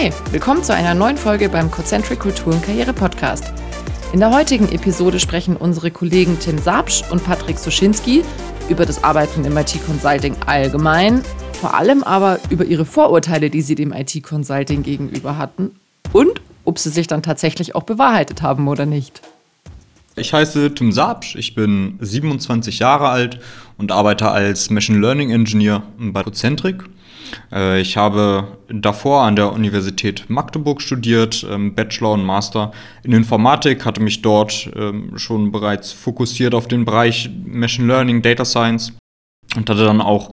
Hi, 0.00 0.12
willkommen 0.30 0.62
zu 0.62 0.72
einer 0.72 0.94
neuen 0.94 1.16
Folge 1.16 1.48
beim 1.48 1.72
Concentric 1.72 2.20
Kultur 2.20 2.52
und 2.52 2.62
Karriere 2.62 2.92
Podcast. 2.92 3.52
In 4.12 4.20
der 4.20 4.30
heutigen 4.30 4.68
Episode 4.70 5.18
sprechen 5.18 5.56
unsere 5.56 5.90
Kollegen 5.90 6.38
Tim 6.38 6.56
Sabsch 6.56 7.02
und 7.10 7.24
Patrick 7.24 7.58
Soschinski 7.58 8.22
über 8.68 8.86
das 8.86 9.02
Arbeiten 9.02 9.44
im 9.44 9.56
IT-Consulting 9.56 10.36
allgemein, 10.46 11.24
vor 11.52 11.74
allem 11.74 12.04
aber 12.04 12.38
über 12.48 12.64
ihre 12.64 12.84
Vorurteile, 12.84 13.50
die 13.50 13.60
sie 13.60 13.74
dem 13.74 13.92
IT-Consulting 13.92 14.84
gegenüber 14.84 15.36
hatten 15.36 15.72
und 16.12 16.42
ob 16.64 16.78
sie 16.78 16.90
sich 16.90 17.08
dann 17.08 17.24
tatsächlich 17.24 17.74
auch 17.74 17.82
bewahrheitet 17.82 18.40
haben 18.40 18.68
oder 18.68 18.86
nicht. 18.86 19.20
Ich 20.14 20.32
heiße 20.32 20.76
Tim 20.76 20.92
Sabsch, 20.92 21.34
ich 21.34 21.56
bin 21.56 21.98
27 21.98 22.78
Jahre 22.78 23.08
alt 23.08 23.40
und 23.78 23.90
arbeite 23.90 24.30
als 24.30 24.70
Machine 24.70 25.00
Learning 25.00 25.30
Engineer 25.30 25.82
bei 25.98 26.22
Concentric. 26.22 26.84
Äh, 27.52 27.80
ich 27.80 27.96
habe 27.96 28.58
davor 28.68 29.22
an 29.22 29.36
der 29.36 29.52
Universität 29.52 30.24
Magdeburg 30.28 30.82
studiert, 30.82 31.46
ähm, 31.50 31.74
Bachelor 31.74 32.12
und 32.12 32.24
Master 32.24 32.72
in 33.02 33.12
Informatik, 33.12 33.84
hatte 33.84 34.00
mich 34.02 34.22
dort 34.22 34.70
ähm, 34.76 35.16
schon 35.16 35.52
bereits 35.52 35.92
fokussiert 35.92 36.54
auf 36.54 36.68
den 36.68 36.84
Bereich 36.84 37.30
Machine 37.44 37.88
Learning, 37.88 38.22
Data 38.22 38.44
Science 38.44 38.92
und 39.56 39.68
hatte 39.68 39.84
dann 39.84 40.00
auch 40.00 40.30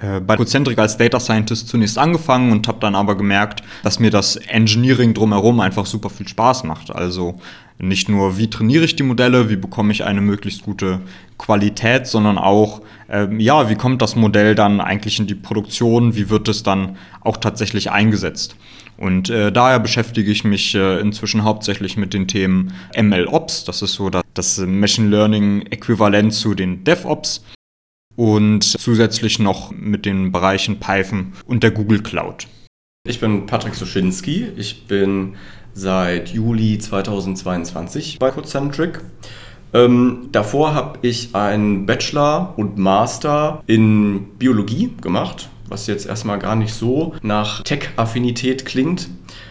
bei 0.00 0.36
Concentric 0.36 0.78
als 0.78 0.96
Data 0.96 1.20
Scientist 1.20 1.68
zunächst 1.68 1.98
angefangen 1.98 2.52
und 2.52 2.66
habe 2.68 2.80
dann 2.80 2.94
aber 2.94 3.16
gemerkt, 3.16 3.62
dass 3.82 3.98
mir 3.98 4.10
das 4.10 4.36
Engineering 4.36 5.12
drumherum 5.12 5.60
einfach 5.60 5.84
super 5.84 6.08
viel 6.08 6.26
Spaß 6.26 6.64
macht. 6.64 6.90
Also 6.90 7.38
nicht 7.82 8.08
nur, 8.08 8.36
wie 8.36 8.50
trainiere 8.50 8.84
ich 8.84 8.96
die 8.96 9.02
Modelle, 9.02 9.48
wie 9.48 9.56
bekomme 9.56 9.92
ich 9.92 10.04
eine 10.04 10.20
möglichst 10.20 10.62
gute 10.62 11.00
Qualität, 11.38 12.06
sondern 12.06 12.36
auch, 12.36 12.82
ähm, 13.08 13.40
ja, 13.40 13.70
wie 13.70 13.74
kommt 13.74 14.02
das 14.02 14.16
Modell 14.16 14.54
dann 14.54 14.80
eigentlich 14.80 15.18
in 15.18 15.26
die 15.26 15.34
Produktion, 15.34 16.14
wie 16.14 16.28
wird 16.28 16.48
es 16.48 16.62
dann 16.62 16.96
auch 17.22 17.38
tatsächlich 17.38 17.90
eingesetzt. 17.90 18.56
Und 18.98 19.30
äh, 19.30 19.50
daher 19.50 19.80
beschäftige 19.80 20.30
ich 20.30 20.44
mich 20.44 20.74
äh, 20.74 21.00
inzwischen 21.00 21.42
hauptsächlich 21.42 21.96
mit 21.96 22.12
den 22.12 22.28
Themen 22.28 22.74
MLOps, 23.00 23.64
das 23.64 23.80
ist 23.80 23.94
so 23.94 24.10
das, 24.10 24.22
das 24.34 24.58
Machine 24.58 25.08
Learning 25.08 25.62
Äquivalent 25.62 26.34
zu 26.34 26.54
den 26.54 26.84
DevOps 26.84 27.42
und 28.20 28.64
zusätzlich 28.64 29.38
noch 29.38 29.70
mit 29.70 30.04
den 30.04 30.30
Bereichen 30.30 30.78
Python 30.78 31.32
und 31.46 31.62
der 31.62 31.70
Google 31.70 32.02
Cloud. 32.02 32.46
Ich 33.08 33.18
bin 33.18 33.46
Patrick 33.46 33.74
Soschinski. 33.74 34.46
Ich 34.58 34.86
bin 34.86 35.36
seit 35.72 36.28
Juli 36.28 36.78
2022 36.78 38.18
bei 38.18 38.30
Cocentric. 38.30 39.00
Ähm, 39.72 40.28
davor 40.32 40.74
habe 40.74 40.98
ich 41.00 41.34
einen 41.34 41.86
Bachelor 41.86 42.52
und 42.58 42.76
Master 42.76 43.62
in 43.66 44.26
Biologie 44.38 44.92
gemacht, 45.00 45.48
was 45.70 45.86
jetzt 45.86 46.04
erstmal 46.04 46.38
gar 46.38 46.56
nicht 46.56 46.74
so 46.74 47.14
nach 47.22 47.62
Tech-Affinität 47.62 48.66
klingt. 48.66 49.08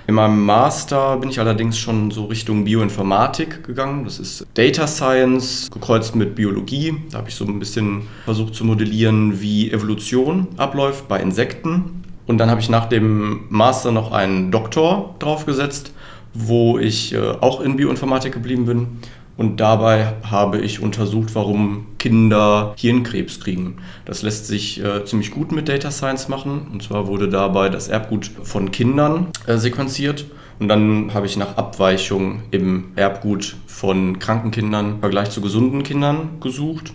In 0.09 0.15
meinem 0.15 0.43
Master 0.43 1.17
bin 1.17 1.29
ich 1.29 1.39
allerdings 1.39 1.77
schon 1.77 2.09
so 2.09 2.25
Richtung 2.25 2.63
Bioinformatik 2.63 3.63
gegangen. 3.63 4.05
Das 4.05 4.17
ist 4.17 4.43
Data 4.55 4.87
Science 4.87 5.69
gekreuzt 5.71 6.15
mit 6.15 6.33
Biologie. 6.33 6.95
Da 7.11 7.19
habe 7.19 7.29
ich 7.29 7.35
so 7.35 7.45
ein 7.45 7.59
bisschen 7.59 8.07
versucht 8.25 8.55
zu 8.55 8.65
modellieren, 8.65 9.39
wie 9.39 9.69
Evolution 9.69 10.47
abläuft 10.57 11.07
bei 11.07 11.21
Insekten. 11.21 12.01
Und 12.25 12.39
dann 12.39 12.49
habe 12.49 12.59
ich 12.59 12.69
nach 12.69 12.87
dem 12.87 13.41
Master 13.49 13.91
noch 13.91 14.11
einen 14.11 14.49
Doktor 14.49 15.13
draufgesetzt, 15.19 15.93
wo 16.33 16.79
ich 16.79 17.13
äh, 17.13 17.19
auch 17.19 17.61
in 17.61 17.75
Bioinformatik 17.75 18.33
geblieben 18.33 18.65
bin 18.65 18.87
und 19.39 19.61
dabei 19.61 20.15
habe 20.29 20.59
ich 20.59 20.81
untersucht, 20.81 21.33
warum 21.33 21.85
Kinder 21.97 22.73
Hirnkrebs 22.77 23.39
kriegen. 23.39 23.77
Das 24.03 24.21
lässt 24.21 24.47
sich 24.47 24.83
äh, 24.83 25.05
ziemlich 25.05 25.31
gut 25.31 25.53
mit 25.53 25.69
Data 25.69 25.91
Science 25.91 26.27
machen. 26.27 26.67
Und 26.73 26.83
zwar 26.83 27.07
wurde 27.07 27.29
dabei 27.29 27.69
das 27.69 27.87
Erbgut 27.87 28.29
von 28.43 28.69
Kindern 28.71 29.27
äh, 29.47 29.55
sequenziert. 29.55 30.25
Und 30.59 30.67
dann 30.67 31.13
habe 31.13 31.25
ich 31.25 31.37
nach 31.37 31.55
Abweichung 31.55 32.41
im 32.51 32.91
Erbgut 32.97 33.55
von 33.65 34.19
kranken 34.19 34.51
Kindern 34.51 34.95
im 34.95 34.99
Vergleich 34.99 35.29
zu 35.29 35.39
gesunden 35.39 35.83
Kindern 35.83 36.41
gesucht. 36.41 36.91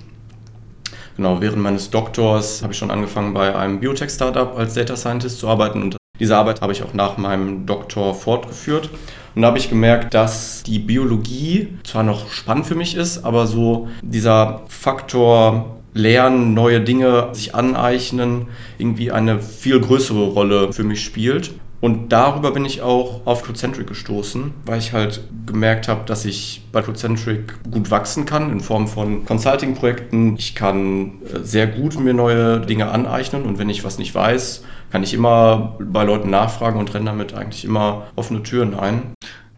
Genau, 1.16 1.40
während 1.40 1.62
meines 1.62 1.88
Doktors 1.88 2.62
habe 2.62 2.74
ich 2.74 2.78
schon 2.78 2.90
angefangen, 2.90 3.32
bei 3.32 3.56
einem 3.56 3.80
Biotech-Startup 3.80 4.54
als 4.58 4.74
Data 4.74 4.96
Scientist 4.96 5.38
zu 5.38 5.48
arbeiten. 5.48 5.80
Und 5.80 5.96
diese 6.20 6.36
Arbeit 6.36 6.60
habe 6.60 6.72
ich 6.72 6.82
auch 6.82 6.94
nach 6.94 7.16
meinem 7.16 7.66
Doktor 7.66 8.14
fortgeführt. 8.14 8.90
Und 9.34 9.42
da 9.42 9.48
habe 9.48 9.58
ich 9.58 9.68
gemerkt, 9.68 10.14
dass 10.14 10.62
die 10.62 10.78
Biologie 10.78 11.76
zwar 11.82 12.04
noch 12.04 12.30
spannend 12.30 12.66
für 12.66 12.76
mich 12.76 12.94
ist, 12.94 13.24
aber 13.24 13.46
so 13.46 13.88
dieser 14.02 14.62
Faktor 14.68 15.80
Lernen, 15.92 16.54
neue 16.54 16.80
Dinge 16.80 17.28
sich 17.32 17.54
aneignen, 17.54 18.46
irgendwie 18.78 19.12
eine 19.12 19.40
viel 19.40 19.80
größere 19.80 20.24
Rolle 20.26 20.72
für 20.72 20.82
mich 20.82 21.04
spielt. 21.04 21.54
Und 21.80 22.12
darüber 22.12 22.52
bin 22.52 22.64
ich 22.64 22.82
auch 22.82 23.26
auf 23.26 23.42
Concentric 23.42 23.86
gestoßen, 23.86 24.54
weil 24.64 24.78
ich 24.78 24.92
halt 24.92 25.20
gemerkt 25.46 25.86
habe, 25.86 26.04
dass 26.06 26.24
ich 26.24 26.62
bei 26.72 26.80
Concentric 26.80 27.54
gut 27.70 27.90
wachsen 27.90 28.24
kann 28.24 28.50
in 28.50 28.60
Form 28.60 28.88
von 28.88 29.24
Consulting-Projekten. 29.26 30.36
Ich 30.38 30.54
kann 30.54 31.20
äh, 31.32 31.40
sehr 31.42 31.66
gut 31.66 32.00
mir 32.00 32.14
neue 32.14 32.60
Dinge 32.60 32.90
aneignen 32.90 33.42
und 33.42 33.58
wenn 33.58 33.68
ich 33.68 33.84
was 33.84 33.98
nicht 33.98 34.14
weiß, 34.14 34.64
kann 34.90 35.02
ich 35.02 35.14
immer 35.14 35.76
bei 35.80 36.04
Leuten 36.04 36.30
nachfragen 36.30 36.78
und 36.78 36.92
renne 36.94 37.06
damit 37.06 37.34
eigentlich 37.34 37.64
immer 37.64 38.04
offene 38.16 38.42
Türen 38.42 38.74
ein. 38.74 39.14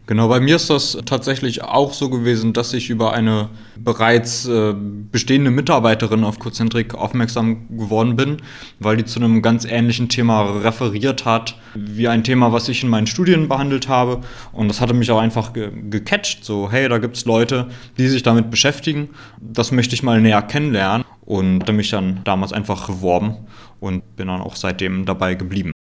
Genau, 0.07 0.29
bei 0.29 0.39
mir 0.39 0.55
ist 0.55 0.69
das 0.69 0.97
tatsächlich 1.05 1.63
auch 1.63 1.91
so 1.91 2.09
gewesen, 2.09 2.53
dass 2.53 2.73
ich 2.73 2.89
über 2.89 3.11
eine 3.11 3.49
bereits 3.75 4.47
äh, 4.47 4.73
bestehende 4.73 5.51
Mitarbeiterin 5.51 6.23
auf 6.23 6.39
Cozentric 6.39 6.95
aufmerksam 6.95 7.67
geworden 7.77 8.15
bin, 8.15 8.37
weil 8.79 8.95
die 8.95 9.03
zu 9.03 9.19
einem 9.19 9.41
ganz 9.41 9.65
ähnlichen 9.65 10.07
Thema 10.07 10.43
referiert 10.63 11.25
hat, 11.25 11.57
wie 11.75 12.07
ein 12.07 12.23
Thema, 12.23 12.53
was 12.53 12.69
ich 12.69 12.83
in 12.83 12.89
meinen 12.89 13.05
Studien 13.05 13.49
behandelt 13.49 13.89
habe. 13.89 14.21
Und 14.53 14.69
das 14.69 14.79
hatte 14.79 14.93
mich 14.93 15.11
auch 15.11 15.19
einfach 15.19 15.51
ge 15.51 15.71
gecatcht, 15.89 16.45
so, 16.45 16.71
hey, 16.71 16.87
da 16.87 16.99
gibt 16.99 17.17
es 17.17 17.25
Leute, 17.25 17.67
die 17.97 18.07
sich 18.07 18.23
damit 18.23 18.49
beschäftigen. 18.49 19.09
Das 19.41 19.73
möchte 19.73 19.93
ich 19.93 20.03
mal 20.03 20.21
näher 20.21 20.41
kennenlernen. 20.41 21.05
Und 21.19 21.63
hatte 21.63 21.73
mich 21.73 21.89
dann 21.89 22.21
damals 22.23 22.53
einfach 22.53 22.87
beworben 22.87 23.35
und 23.79 24.15
bin 24.15 24.27
dann 24.27 24.41
auch 24.41 24.55
seitdem 24.55 25.05
dabei 25.05 25.35
geblieben. 25.35 25.71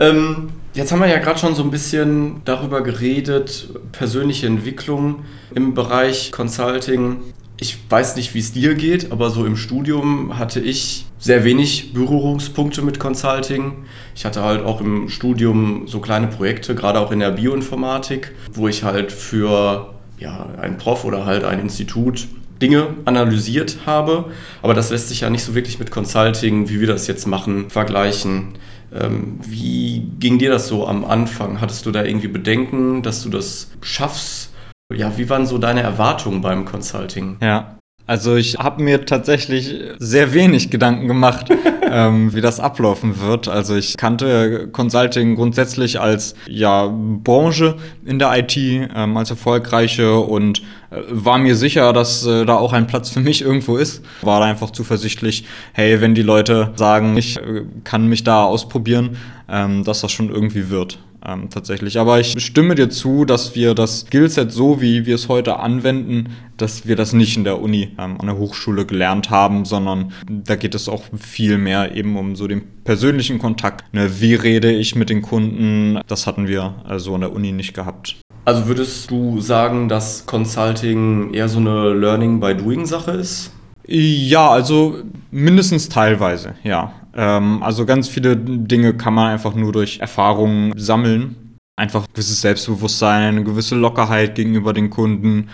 Ähm, 0.00 0.50
jetzt 0.74 0.90
haben 0.90 1.00
wir 1.00 1.08
ja 1.08 1.18
gerade 1.18 1.38
schon 1.38 1.54
so 1.54 1.62
ein 1.62 1.70
bisschen 1.70 2.42
darüber 2.44 2.82
geredet, 2.82 3.68
persönliche 3.92 4.46
Entwicklung 4.46 5.24
im 5.54 5.74
Bereich 5.74 6.32
Consulting. 6.32 7.18
Ich 7.60 7.78
weiß 7.88 8.16
nicht, 8.16 8.34
wie 8.34 8.40
es 8.40 8.52
dir 8.52 8.74
geht, 8.74 9.12
aber 9.12 9.30
so 9.30 9.46
im 9.46 9.56
Studium 9.56 10.38
hatte 10.38 10.58
ich 10.58 11.06
sehr 11.18 11.44
wenig 11.44 11.92
Berührungspunkte 11.92 12.82
mit 12.82 12.98
Consulting. 12.98 13.84
Ich 14.16 14.24
hatte 14.24 14.42
halt 14.42 14.64
auch 14.64 14.80
im 14.80 15.08
Studium 15.08 15.86
so 15.86 16.00
kleine 16.00 16.26
Projekte, 16.26 16.74
gerade 16.74 16.98
auch 16.98 17.12
in 17.12 17.20
der 17.20 17.30
Bioinformatik, 17.30 18.32
wo 18.52 18.66
ich 18.66 18.82
halt 18.82 19.12
für 19.12 19.94
ja, 20.18 20.48
einen 20.60 20.78
Prof 20.78 21.04
oder 21.04 21.26
halt 21.26 21.44
ein 21.44 21.60
Institut 21.60 22.26
Dinge 22.62 22.94
analysiert 23.04 23.78
habe. 23.84 24.26
Aber 24.62 24.72
das 24.72 24.90
lässt 24.90 25.08
sich 25.08 25.20
ja 25.20 25.30
nicht 25.30 25.44
so 25.44 25.54
wirklich 25.54 25.78
mit 25.78 25.90
Consulting, 25.90 26.68
wie 26.68 26.80
wir 26.80 26.86
das 26.86 27.06
jetzt 27.06 27.26
machen, 27.26 27.68
vergleichen. 27.68 28.54
Ähm, 28.94 29.40
wie 29.42 30.06
ging 30.18 30.38
dir 30.38 30.50
das 30.50 30.68
so 30.68 30.86
am 30.86 31.04
Anfang? 31.04 31.60
Hattest 31.60 31.84
du 31.84 31.90
da 31.90 32.04
irgendwie 32.04 32.28
Bedenken, 32.28 33.02
dass 33.02 33.22
du 33.22 33.28
das 33.28 33.70
schaffst? 33.82 34.52
Ja, 34.94 35.16
wie 35.18 35.28
waren 35.28 35.46
so 35.46 35.58
deine 35.58 35.82
Erwartungen 35.82 36.40
beim 36.40 36.64
Consulting? 36.64 37.38
Ja, 37.40 37.78
also 38.06 38.36
ich 38.36 38.58
habe 38.58 38.82
mir 38.82 39.04
tatsächlich 39.04 39.74
sehr 39.98 40.34
wenig 40.34 40.70
Gedanken 40.70 41.06
gemacht, 41.06 41.46
ähm, 41.90 42.34
wie 42.34 42.40
das 42.40 42.58
ablaufen 42.58 43.20
wird. 43.20 43.48
Also 43.48 43.76
ich 43.76 43.96
kannte 43.96 44.68
Consulting 44.72 45.36
grundsätzlich 45.36 46.00
als 46.00 46.34
ja 46.48 46.86
Branche 46.92 47.76
in 48.04 48.18
der 48.18 48.36
IT, 48.36 48.56
ähm, 48.56 49.16
als 49.16 49.30
erfolgreiche 49.30 50.16
und 50.16 50.60
äh, 50.90 50.96
war 51.08 51.38
mir 51.38 51.54
sicher, 51.54 51.92
dass 51.92 52.26
äh, 52.26 52.44
da 52.44 52.56
auch 52.56 52.72
ein 52.72 52.86
Platz 52.86 53.08
für 53.10 53.20
mich 53.20 53.42
irgendwo 53.42 53.76
ist. 53.76 54.04
War 54.22 54.40
da 54.40 54.46
einfach 54.46 54.70
zuversichtlich, 54.70 55.44
hey, 55.72 56.00
wenn 56.00 56.14
die 56.14 56.22
Leute 56.22 56.72
sagen, 56.74 57.16
ich 57.16 57.36
äh, 57.36 57.64
kann 57.84 58.08
mich 58.08 58.24
da 58.24 58.44
ausprobieren, 58.44 59.16
ähm, 59.48 59.84
dass 59.84 60.00
das 60.00 60.10
schon 60.10 60.28
irgendwie 60.28 60.70
wird 60.70 60.98
ähm, 61.26 61.48
tatsächlich. 61.50 61.98
Aber 61.98 62.20
ich 62.20 62.42
stimme 62.42 62.74
dir 62.74 62.90
zu, 62.90 63.24
dass 63.24 63.54
wir 63.54 63.74
das 63.74 64.00
Skillset 64.00 64.52
so, 64.52 64.80
wie 64.80 65.06
wir 65.06 65.14
es 65.14 65.28
heute 65.28 65.58
anwenden, 65.58 66.30
dass 66.56 66.86
wir 66.86 66.96
das 66.96 67.12
nicht 67.12 67.36
in 67.36 67.44
der 67.44 67.60
Uni 67.60 67.90
ähm, 67.98 68.20
an 68.20 68.26
der 68.26 68.38
Hochschule 68.38 68.86
gelernt 68.86 69.30
haben, 69.30 69.64
sondern 69.64 70.12
da 70.28 70.56
geht 70.56 70.74
es 70.74 70.88
auch 70.88 71.02
viel 71.18 71.58
mehr 71.58 71.94
eben 71.94 72.16
um 72.16 72.36
so 72.36 72.46
den 72.46 72.62
persönlichen 72.84 73.38
Kontakt. 73.38 73.84
Ne? 73.92 74.20
Wie 74.20 74.34
rede 74.34 74.70
ich 74.70 74.94
mit 74.94 75.10
den 75.10 75.22
Kunden? 75.22 76.00
Das 76.06 76.26
hatten 76.26 76.46
wir 76.46 76.74
also 76.84 77.14
an 77.14 77.22
der 77.22 77.32
Uni 77.32 77.52
nicht 77.52 77.74
gehabt. 77.74 78.16
Also 78.44 78.66
würdest 78.66 79.10
du 79.10 79.40
sagen, 79.40 79.88
dass 79.88 80.26
Consulting 80.26 81.32
eher 81.32 81.48
so 81.48 81.58
eine 81.58 81.94
Learning 81.94 82.40
by 82.40 82.54
Doing 82.54 82.86
Sache 82.86 83.12
ist? 83.12 83.52
Ja, 83.86 84.50
also 84.50 84.98
mindestens 85.30 85.88
teilweise, 85.88 86.54
ja. 86.64 86.92
Ähm, 87.14 87.62
also 87.62 87.86
ganz 87.86 88.08
viele 88.08 88.36
Dinge 88.36 88.94
kann 88.94 89.14
man 89.14 89.32
einfach 89.32 89.54
nur 89.54 89.72
durch 89.72 90.00
Erfahrungen 90.00 90.72
sammeln. 90.76 91.56
Einfach 91.76 92.02
ein 92.02 92.12
gewisses 92.12 92.40
Selbstbewusstsein, 92.40 93.24
eine 93.24 93.44
gewisse 93.44 93.76
Lockerheit 93.76 94.34
gegenüber 94.34 94.72
den 94.72 94.90
Kunden, 94.90 95.48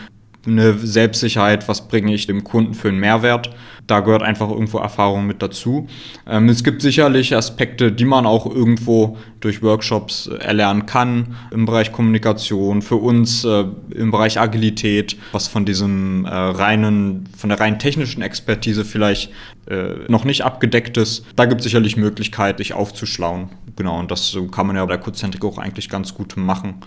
eine 0.49 0.79
Selbstsicherheit, 0.79 1.69
was 1.69 1.89
bringe 1.89 2.15
ich 2.15 2.27
dem 2.27 2.45
Kunden 2.45 2.75
für 2.75 2.89
einen 2.89 2.99
Mehrwert. 2.99 3.51
Da 3.87 4.01
gehört 4.01 4.23
einfach 4.23 4.51
irgendwo 4.51 4.79
Erfahrung 4.79 5.27
mit 5.27 5.41
dazu. 5.41 5.89
Ähm, 6.27 6.49
es 6.51 6.63
gibt 6.63 6.83
sicherlich 6.83 7.35
Aspekte, 7.35 7.91
die 7.91 8.05
man 8.05 8.27
auch 8.27 8.45
irgendwo 8.45 9.17
durch 9.41 9.63
Workshops 9.63 10.27
erlernen 10.27 10.85
kann 10.85 11.37
im 11.51 11.65
Bereich 11.65 11.91
Kommunikation, 11.91 12.83
für 12.83 12.97
uns 12.97 13.45
äh, 13.45 13.65
im 13.95 14.11
Bereich 14.11 14.39
Agilität, 14.39 15.17
was 15.33 15.49
von 15.49 15.65
diesem 15.65 16.27
äh, 16.27 16.29
reinen, 16.29 17.29
von 17.37 17.49
der 17.49 17.61
rein 17.61 17.79
technischen 17.79 18.21
Expertise 18.21 18.85
vielleicht 18.85 19.31
äh, 19.71 19.95
noch 20.09 20.25
nicht 20.25 20.45
abgedeckt 20.45 20.99
ist. 20.99 21.25
Da 21.35 21.47
gibt 21.47 21.61
es 21.61 21.65
sicherlich 21.65 21.97
Möglichkeit, 21.97 22.59
sich 22.59 22.75
aufzuschlauen. 22.75 23.49
Genau, 23.77 23.99
und 23.99 24.11
das 24.11 24.37
kann 24.51 24.67
man 24.67 24.77
ja 24.77 24.85
bei 24.85 24.99
Codecentric 24.99 25.45
auch 25.45 25.57
eigentlich 25.57 25.89
ganz 25.89 26.13
gut 26.13 26.37
machen. 26.37 26.83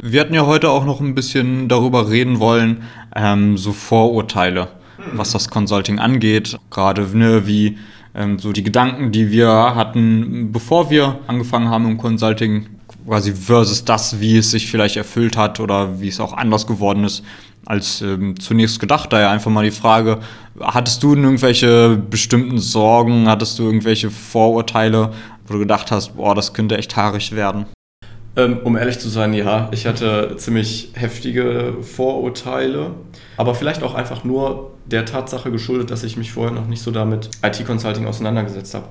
Wir 0.00 0.20
hatten 0.22 0.32
ja 0.32 0.46
heute 0.46 0.70
auch 0.70 0.86
noch 0.86 1.00
ein 1.00 1.14
bisschen 1.14 1.68
darüber 1.68 2.08
reden 2.08 2.38
wollen, 2.38 2.84
ähm, 3.14 3.58
so 3.58 3.72
Vorurteile, 3.72 4.68
was 5.12 5.32
das 5.32 5.50
Consulting 5.50 5.98
angeht. 5.98 6.58
Gerade 6.70 7.06
ne, 7.14 7.46
wie 7.46 7.76
ähm, 8.14 8.38
so 8.38 8.52
die 8.52 8.62
Gedanken, 8.62 9.12
die 9.12 9.30
wir 9.30 9.48
hatten, 9.48 10.50
bevor 10.50 10.88
wir 10.88 11.18
angefangen 11.26 11.68
haben 11.68 11.86
im 11.86 11.98
Consulting, 11.98 12.68
quasi 13.06 13.34
versus 13.34 13.84
das, 13.84 14.18
wie 14.18 14.38
es 14.38 14.50
sich 14.50 14.70
vielleicht 14.70 14.96
erfüllt 14.96 15.36
hat 15.36 15.60
oder 15.60 16.00
wie 16.00 16.08
es 16.08 16.20
auch 16.20 16.32
anders 16.32 16.66
geworden 16.66 17.04
ist 17.04 17.22
als 17.66 18.00
ähm, 18.00 18.40
zunächst 18.40 18.80
gedacht. 18.80 19.12
Daher 19.12 19.30
einfach 19.30 19.50
mal 19.50 19.64
die 19.64 19.70
Frage, 19.70 20.20
hattest 20.58 21.02
du 21.02 21.14
irgendwelche 21.14 21.96
bestimmten 21.96 22.58
Sorgen, 22.58 23.28
hattest 23.28 23.58
du 23.58 23.64
irgendwelche 23.64 24.10
Vorurteile, 24.10 25.12
wo 25.46 25.52
du 25.52 25.58
gedacht 25.58 25.90
hast, 25.90 26.16
boah, 26.16 26.34
das 26.34 26.54
könnte 26.54 26.78
echt 26.78 26.96
haarig 26.96 27.32
werden? 27.32 27.66
Ähm, 28.34 28.58
um 28.64 28.76
ehrlich 28.76 28.98
zu 28.98 29.08
sein, 29.08 29.34
ja. 29.34 29.68
Ich 29.72 29.86
hatte 29.86 30.36
ziemlich 30.36 30.92
heftige 30.94 31.74
Vorurteile, 31.82 32.92
aber 33.36 33.54
vielleicht 33.54 33.82
auch 33.82 33.94
einfach 33.94 34.24
nur 34.24 34.70
der 34.86 35.04
Tatsache 35.04 35.50
geschuldet, 35.50 35.90
dass 35.90 36.02
ich 36.02 36.16
mich 36.16 36.32
vorher 36.32 36.52
noch 36.52 36.66
nicht 36.66 36.82
so 36.82 36.90
damit 36.90 37.30
IT-Consulting 37.42 38.06
auseinandergesetzt 38.06 38.74
habe. 38.74 38.86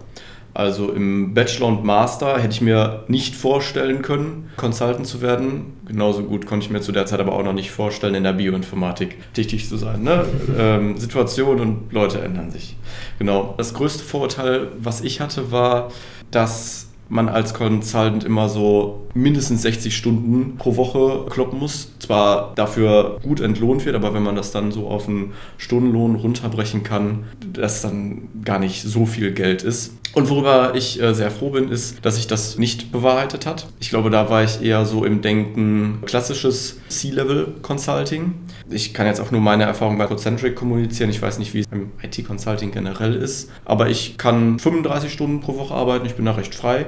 Also 0.54 0.92
im 0.92 1.34
Bachelor 1.34 1.68
und 1.68 1.86
Master 1.86 2.38
hätte 2.38 2.54
ich 2.54 2.62
mir 2.62 3.06
nicht 3.08 3.36
vorstellen 3.36 4.02
können, 4.02 4.50
Consultant 4.58 5.08
zu 5.08 5.22
werden. 5.22 5.78
Genauso 5.88 6.24
gut 6.24 6.46
konnte 6.46 6.66
ich 6.66 6.72
mir 6.72 6.82
zu 6.82 6.92
der 6.92 7.06
Zeit 7.06 7.22
aber 7.22 7.34
auch 7.34 7.44
noch 7.44 7.54
nicht 7.54 7.72
vorstellen, 7.72 8.16
in 8.16 8.24
der 8.24 8.34
Bioinformatik 8.34 9.34
tätig 9.34 9.70
zu 9.70 9.78
sein. 9.78 10.04
Ne? 10.04 10.26
Ähm, 10.58 10.98
Situationen 10.98 11.62
und 11.62 11.94
Leute 11.94 12.20
ändern 12.20 12.52
sich. 12.52 12.76
Genau. 13.18 13.56
Das 13.58 13.74
größte 13.74 14.04
Vorurteil, 14.04 14.68
was 14.78 15.00
ich 15.02 15.22
hatte, 15.22 15.52
war, 15.52 15.90
dass 16.32 16.91
man 17.12 17.28
als 17.28 17.54
Consultant 17.54 18.24
immer 18.24 18.48
so 18.48 19.06
mindestens 19.14 19.62
60 19.64 19.96
Stunden 19.96 20.56
pro 20.58 20.78
Woche 20.78 21.26
kloppen 21.30 21.60
muss. 21.60 21.92
Zwar 22.00 22.54
dafür 22.56 23.20
gut 23.22 23.42
entlohnt 23.42 23.86
wird, 23.86 23.96
aber 23.96 24.14
wenn 24.14 24.24
man 24.24 24.38
das 24.38 24.52
dann 24.52 24.72
so 24.72 24.88
auf 24.88 25.10
einen 25.10 25.34
Stundenlohn 25.58 26.16
runterbrechen 26.16 26.84
kann, 26.84 27.26
das 27.52 27.82
dann 27.82 28.30
gar 28.46 28.60
nicht 28.60 28.84
so 28.84 29.06
viel 29.06 29.34
Geld 29.34 29.62
ist. 29.62 29.94
Und 30.14 30.30
worüber 30.30 30.74
ich 30.76 31.02
äh, 31.02 31.14
sehr 31.14 31.32
froh 31.32 31.52
bin, 31.52 31.70
ist, 31.70 32.04
dass 32.04 32.16
sich 32.16 32.28
das 32.28 32.58
nicht 32.58 32.92
bewahrheitet 32.92 33.46
hat. 33.46 33.68
Ich 33.80 33.90
glaube, 33.90 34.10
da 34.10 34.30
war 34.30 34.44
ich 34.44 34.62
eher 34.62 34.86
so 34.86 35.06
im 35.06 35.22
Denken 35.22 36.00
klassisches 36.06 36.80
C-Level 36.90 37.56
Consulting. 37.62 38.34
Ich 38.72 38.94
kann 38.94 39.06
jetzt 39.06 39.20
auch 39.20 39.32
nur 39.32 39.42
meine 39.42 39.64
Erfahrung 39.64 39.98
bei 39.98 40.06
Concentric 40.06 40.56
kommunizieren. 40.56 41.10
Ich 41.10 41.22
weiß 41.22 41.40
nicht, 41.40 41.54
wie 41.54 41.60
es 41.60 41.68
im 41.72 41.92
IT-Consulting 42.02 42.72
generell 42.72 43.16
ist. 43.16 43.50
Aber 43.66 43.90
ich 43.90 44.18
kann 44.18 44.60
35 44.60 45.12
Stunden 45.12 45.42
pro 45.42 45.58
Woche 45.58 45.74
arbeiten. 45.74 46.06
Ich 46.06 46.16
bin 46.16 46.26
da 46.26 46.32
recht 46.32 46.56
frei. 46.56 46.86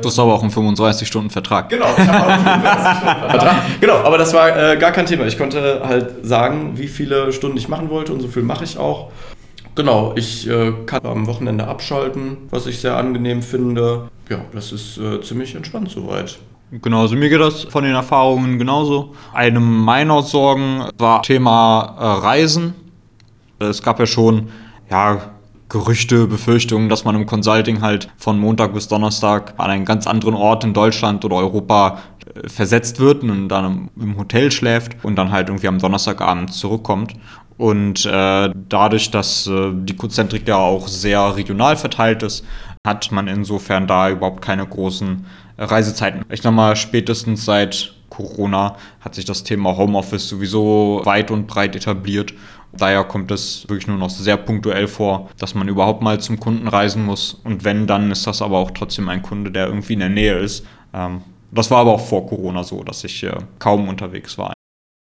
Du 0.00 0.08
hast 0.08 0.18
aber 0.18 0.34
auch 0.34 0.42
einen 0.42 0.50
35-Stunden-Vertrag. 0.50 1.68
Genau, 1.68 1.86
ich 1.96 2.06
habe 2.06 2.26
auch 2.26 2.28
einen 2.28 2.44
35-Stunden-Vertrag. 2.44 3.56
genau, 3.80 3.96
aber 3.98 4.18
das 4.18 4.34
war 4.34 4.72
äh, 4.72 4.76
gar 4.76 4.90
kein 4.90 5.06
Thema. 5.06 5.24
Ich 5.26 5.38
konnte 5.38 5.82
halt 5.84 6.26
sagen, 6.26 6.72
wie 6.76 6.88
viele 6.88 7.32
Stunden 7.32 7.56
ich 7.56 7.68
machen 7.68 7.90
wollte 7.90 8.12
und 8.12 8.20
so 8.20 8.28
viel 8.28 8.42
mache 8.42 8.64
ich 8.64 8.76
auch. 8.76 9.12
Genau, 9.76 10.12
ich 10.16 10.48
äh, 10.48 10.72
kann 10.86 11.00
am 11.04 11.26
Wochenende 11.26 11.66
abschalten, 11.66 12.36
was 12.50 12.66
ich 12.66 12.80
sehr 12.80 12.96
angenehm 12.96 13.42
finde. 13.42 14.08
Ja, 14.28 14.44
das 14.52 14.72
ist 14.72 14.98
äh, 14.98 15.20
ziemlich 15.20 15.54
entspannt 15.54 15.90
soweit. 15.90 16.38
Genau, 16.70 17.02
also 17.02 17.14
mir 17.14 17.28
geht 17.28 17.40
das 17.40 17.64
von 17.64 17.84
den 17.84 17.94
Erfahrungen 17.94 18.58
genauso. 18.58 19.14
Eine 19.32 19.60
meiner 19.60 20.22
Sorgen 20.22 20.84
war 20.98 21.22
Thema 21.22 21.96
äh, 21.98 22.04
Reisen. 22.04 22.74
Es 23.58 23.82
gab 23.82 24.00
ja 24.00 24.06
schon, 24.06 24.48
ja, 24.90 25.34
Gerüchte, 25.68 26.26
Befürchtungen, 26.26 26.88
dass 26.88 27.04
man 27.04 27.16
im 27.16 27.26
Consulting 27.26 27.80
halt 27.80 28.08
von 28.16 28.38
Montag 28.38 28.74
bis 28.74 28.86
Donnerstag 28.86 29.54
an 29.56 29.70
einen 29.70 29.84
ganz 29.84 30.06
anderen 30.06 30.34
Ort 30.34 30.62
in 30.62 30.74
Deutschland 30.74 31.24
oder 31.24 31.36
Europa 31.36 31.98
äh, 32.34 32.48
versetzt 32.48 33.00
wird 33.00 33.22
und 33.22 33.48
dann 33.48 33.88
im 34.00 34.16
Hotel 34.18 34.52
schläft 34.52 35.02
und 35.04 35.16
dann 35.16 35.32
halt 35.32 35.48
irgendwie 35.48 35.68
am 35.68 35.78
Donnerstagabend 35.78 36.52
zurückkommt. 36.52 37.14
Und 37.56 38.04
äh, 38.04 38.50
dadurch, 38.68 39.10
dass 39.10 39.46
äh, 39.46 39.72
die 39.72 39.96
Konzentrik 39.96 40.46
ja 40.46 40.56
auch 40.56 40.86
sehr 40.86 41.36
regional 41.36 41.76
verteilt 41.76 42.22
ist, 42.22 42.44
hat 42.86 43.10
man 43.10 43.26
insofern 43.26 43.86
da 43.86 44.10
überhaupt 44.10 44.42
keine 44.42 44.66
großen 44.66 45.24
Reisezeiten. 45.58 46.24
Ich 46.30 46.42
sag 46.42 46.52
mal, 46.52 46.76
spätestens 46.76 47.44
seit 47.44 47.94
Corona 48.10 48.76
hat 49.00 49.14
sich 49.14 49.24
das 49.24 49.44
Thema 49.44 49.76
Homeoffice 49.76 50.28
sowieso 50.28 51.00
weit 51.04 51.30
und 51.30 51.46
breit 51.46 51.74
etabliert. 51.76 52.32
Daher 52.72 53.04
kommt 53.04 53.30
es 53.30 53.68
wirklich 53.68 53.86
nur 53.86 53.98
noch 53.98 54.10
sehr 54.10 54.36
punktuell 54.36 54.88
vor, 54.88 55.30
dass 55.38 55.54
man 55.54 55.68
überhaupt 55.68 56.02
mal 56.02 56.20
zum 56.20 56.40
Kunden 56.40 56.66
reisen 56.66 57.04
muss. 57.04 57.40
Und 57.44 57.64
wenn, 57.64 57.86
dann 57.86 58.10
ist 58.10 58.26
das 58.26 58.42
aber 58.42 58.58
auch 58.58 58.72
trotzdem 58.72 59.08
ein 59.08 59.22
Kunde, 59.22 59.50
der 59.50 59.66
irgendwie 59.66 59.92
in 59.92 60.00
der 60.00 60.08
Nähe 60.08 60.38
ist. 60.38 60.66
Ähm, 60.92 61.22
das 61.52 61.70
war 61.70 61.78
aber 61.78 61.92
auch 61.92 62.04
vor 62.04 62.26
Corona 62.26 62.64
so, 62.64 62.82
dass 62.82 63.04
ich 63.04 63.24
kaum 63.60 63.88
unterwegs 63.88 64.36
war. 64.38 64.52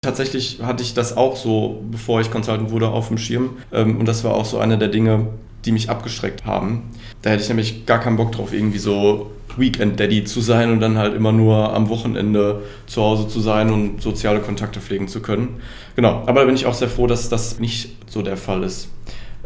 Tatsächlich 0.04 0.60
hatte 0.62 0.84
ich 0.84 0.94
das 0.94 1.16
auch 1.16 1.34
so, 1.34 1.82
bevor 1.90 2.20
ich 2.20 2.30
Consultant 2.30 2.70
wurde, 2.70 2.88
auf 2.88 3.08
dem 3.08 3.18
Schirm. 3.18 3.56
Ähm, 3.72 3.98
und 3.98 4.06
das 4.06 4.22
war 4.22 4.34
auch 4.34 4.44
so 4.44 4.58
eine 4.58 4.78
der 4.78 4.88
Dinge, 4.88 5.26
die 5.64 5.72
mich 5.72 5.90
abgeschreckt 5.90 6.44
haben. 6.44 6.90
Da 7.22 7.30
hätte 7.30 7.42
ich 7.42 7.48
nämlich 7.48 7.86
gar 7.86 7.98
keinen 7.98 8.16
Bock 8.16 8.30
drauf, 8.30 8.52
irgendwie 8.52 8.78
so 8.78 9.32
Weekend 9.56 9.98
Daddy 9.98 10.24
zu 10.24 10.40
sein 10.40 10.70
und 10.70 10.80
dann 10.80 10.98
halt 10.98 11.14
immer 11.14 11.32
nur 11.32 11.72
am 11.72 11.88
Wochenende 11.88 12.62
zu 12.86 13.02
Hause 13.02 13.28
zu 13.28 13.40
sein 13.40 13.72
und 13.72 14.02
soziale 14.02 14.40
Kontakte 14.40 14.80
pflegen 14.80 15.08
zu 15.08 15.20
können. 15.20 15.60
Genau, 15.94 16.22
aber 16.26 16.40
da 16.40 16.44
bin 16.44 16.54
ich 16.54 16.66
auch 16.66 16.74
sehr 16.74 16.88
froh, 16.88 17.06
dass 17.06 17.28
das 17.28 17.58
nicht 17.58 17.96
so 18.06 18.22
der 18.22 18.36
Fall 18.36 18.62
ist. 18.62 18.88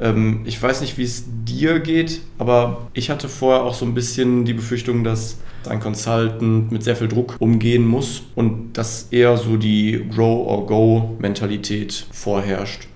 Ähm, 0.01 0.41
ich 0.45 0.61
weiß 0.61 0.81
nicht, 0.81 0.99
wie 0.99 1.05
es 1.05 1.25
dir 1.45 1.79
geht, 1.81 2.21
aber 2.39 2.89
ich 2.95 3.11
hatte 3.11 3.29
vorher 3.29 3.63
auch 3.63 3.75
so 3.75 3.85
ein 3.85 3.95
bisschen 3.95 4.45
die 4.45 4.55
Befürchtung, 4.55 5.05
dass 5.05 5.39
ein 5.69 5.81
Consultant 5.81 6.73
mit 6.73 6.83
sehr 6.83 6.97
viel 6.97 7.09
Druck 7.09 7.37
umgehen 7.39 7.87
muss 7.87 8.23
und 8.35 8.73
dass 8.73 9.09
eher 9.11 9.37
so 9.37 9.57
die 9.59 10.07
Grow-or-Go-Mentalität 10.15 12.07
vorherrscht. 12.13 12.90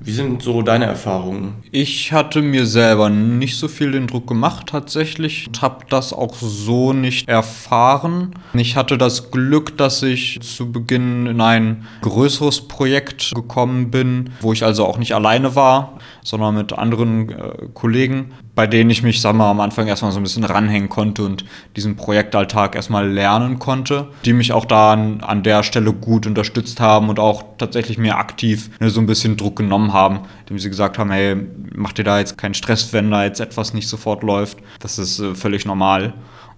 Wie 0.00 0.12
sind 0.12 0.42
so 0.42 0.62
deine 0.62 0.84
Erfahrungen? 0.84 1.54
Ich 1.72 2.12
hatte 2.12 2.42
mir 2.42 2.66
selber 2.66 3.08
nicht 3.08 3.56
so 3.56 3.66
viel 3.66 3.92
den 3.92 4.06
Druck 4.06 4.26
gemacht 4.26 4.68
tatsächlich 4.68 5.46
und 5.46 5.62
habe 5.62 5.86
das 5.88 6.12
auch 6.12 6.34
so 6.34 6.92
nicht 6.92 7.28
erfahren. 7.28 8.34
Ich 8.54 8.76
hatte 8.76 8.98
das 8.98 9.30
Glück, 9.30 9.76
dass 9.78 10.02
ich 10.02 10.38
zu 10.42 10.70
Beginn 10.70 11.26
in 11.26 11.40
ein 11.40 11.86
größeres 12.02 12.68
Projekt 12.68 13.32
gekommen 13.34 13.90
bin, 13.90 14.30
wo 14.40 14.52
ich 14.52 14.64
also 14.64 14.84
auch 14.86 14.98
nicht 14.98 15.14
alleine 15.14 15.56
war, 15.56 15.98
sondern 16.22 16.56
mit 16.56 16.72
anderen 16.72 17.30
äh, 17.30 17.68
Kollegen 17.72 18.32
bei 18.56 18.66
denen 18.66 18.88
ich 18.88 19.02
mich, 19.02 19.20
sag 19.20 19.36
mal, 19.36 19.50
am 19.50 19.60
Anfang 19.60 19.86
erstmal 19.86 20.10
so 20.12 20.18
ein 20.18 20.22
bisschen 20.22 20.42
ranhängen 20.42 20.88
konnte 20.88 21.22
und 21.22 21.44
diesen 21.76 21.94
Projektalltag 21.94 22.74
erstmal 22.74 23.06
lernen 23.08 23.58
konnte, 23.58 24.08
die 24.24 24.32
mich 24.32 24.52
auch 24.52 24.64
da 24.64 24.94
an, 24.94 25.20
an 25.20 25.42
der 25.42 25.62
Stelle 25.62 25.92
gut 25.92 26.26
unterstützt 26.26 26.80
haben 26.80 27.10
und 27.10 27.20
auch 27.20 27.44
tatsächlich 27.58 27.98
mir 27.98 28.16
aktiv 28.16 28.70
ne, 28.80 28.88
so 28.88 28.98
ein 28.98 29.06
bisschen 29.06 29.36
Druck 29.36 29.56
genommen 29.56 29.92
haben, 29.92 30.20
indem 30.40 30.58
sie 30.58 30.70
gesagt 30.70 30.96
haben, 30.98 31.10
hey, 31.10 31.36
mach 31.74 31.92
dir 31.92 32.04
da 32.04 32.18
jetzt 32.18 32.38
keinen 32.38 32.54
Stress, 32.54 32.94
wenn 32.94 33.10
da 33.10 33.24
jetzt 33.24 33.40
etwas 33.40 33.74
nicht 33.74 33.88
sofort 33.88 34.22
läuft. 34.22 34.58
Das 34.80 34.98
ist 34.98 35.20
äh, 35.20 35.34
völlig 35.34 35.66
normal. 35.66 36.14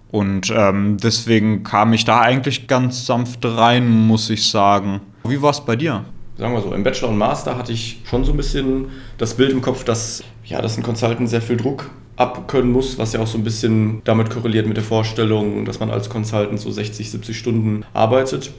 Und 0.09 0.51
ähm, 0.55 0.97
deswegen 1.03 1.63
kam 1.63 1.91
ich 1.91 2.05
da 2.05 2.21
eigentlich 2.21 2.67
ganz 2.67 3.05
sanft 3.05 3.43
rein, 3.43 4.07
muss 4.07 4.29
ich 4.29 4.49
sagen. 4.49 5.01
Wie 5.25 5.41
war 5.41 5.51
es 5.51 5.59
bei 5.61 5.75
dir? 5.75 6.05
Sagen 6.37 6.53
wir 6.53 6.61
so, 6.61 6.73
im 6.73 6.83
Bachelor 6.83 7.09
und 7.09 7.17
Master 7.17 7.57
hatte 7.57 7.73
ich 7.73 7.99
schon 8.05 8.23
so 8.23 8.31
ein 8.31 8.37
bisschen 8.37 8.85
das 9.17 9.33
Bild 9.33 9.51
im 9.51 9.61
Kopf, 9.61 9.83
dass 9.83 10.23
ja, 10.49 10.61
dass 10.61 10.77
ein 10.77 10.83
Consultant 10.83 11.29
sehr 11.29 11.41
viel 11.41 11.57
Druck 11.57 11.89
abkönnen 12.17 12.71
muss, 12.71 12.97
was 12.97 13.13
ja 13.13 13.21
auch 13.21 13.27
so 13.27 13.37
ein 13.37 13.43
bisschen 13.43 14.01
damit 14.03 14.29
korreliert 14.29 14.67
mit 14.67 14.75
der 14.75 14.83
Vorstellung, 14.83 15.63
dass 15.63 15.79
man 15.79 15.89
als 15.89 16.09
Consultant 16.09 16.59
so 16.59 16.69
60, 16.69 17.09
70 17.09 17.37
Stunden 17.37 17.85
arbeitet. 17.93 18.51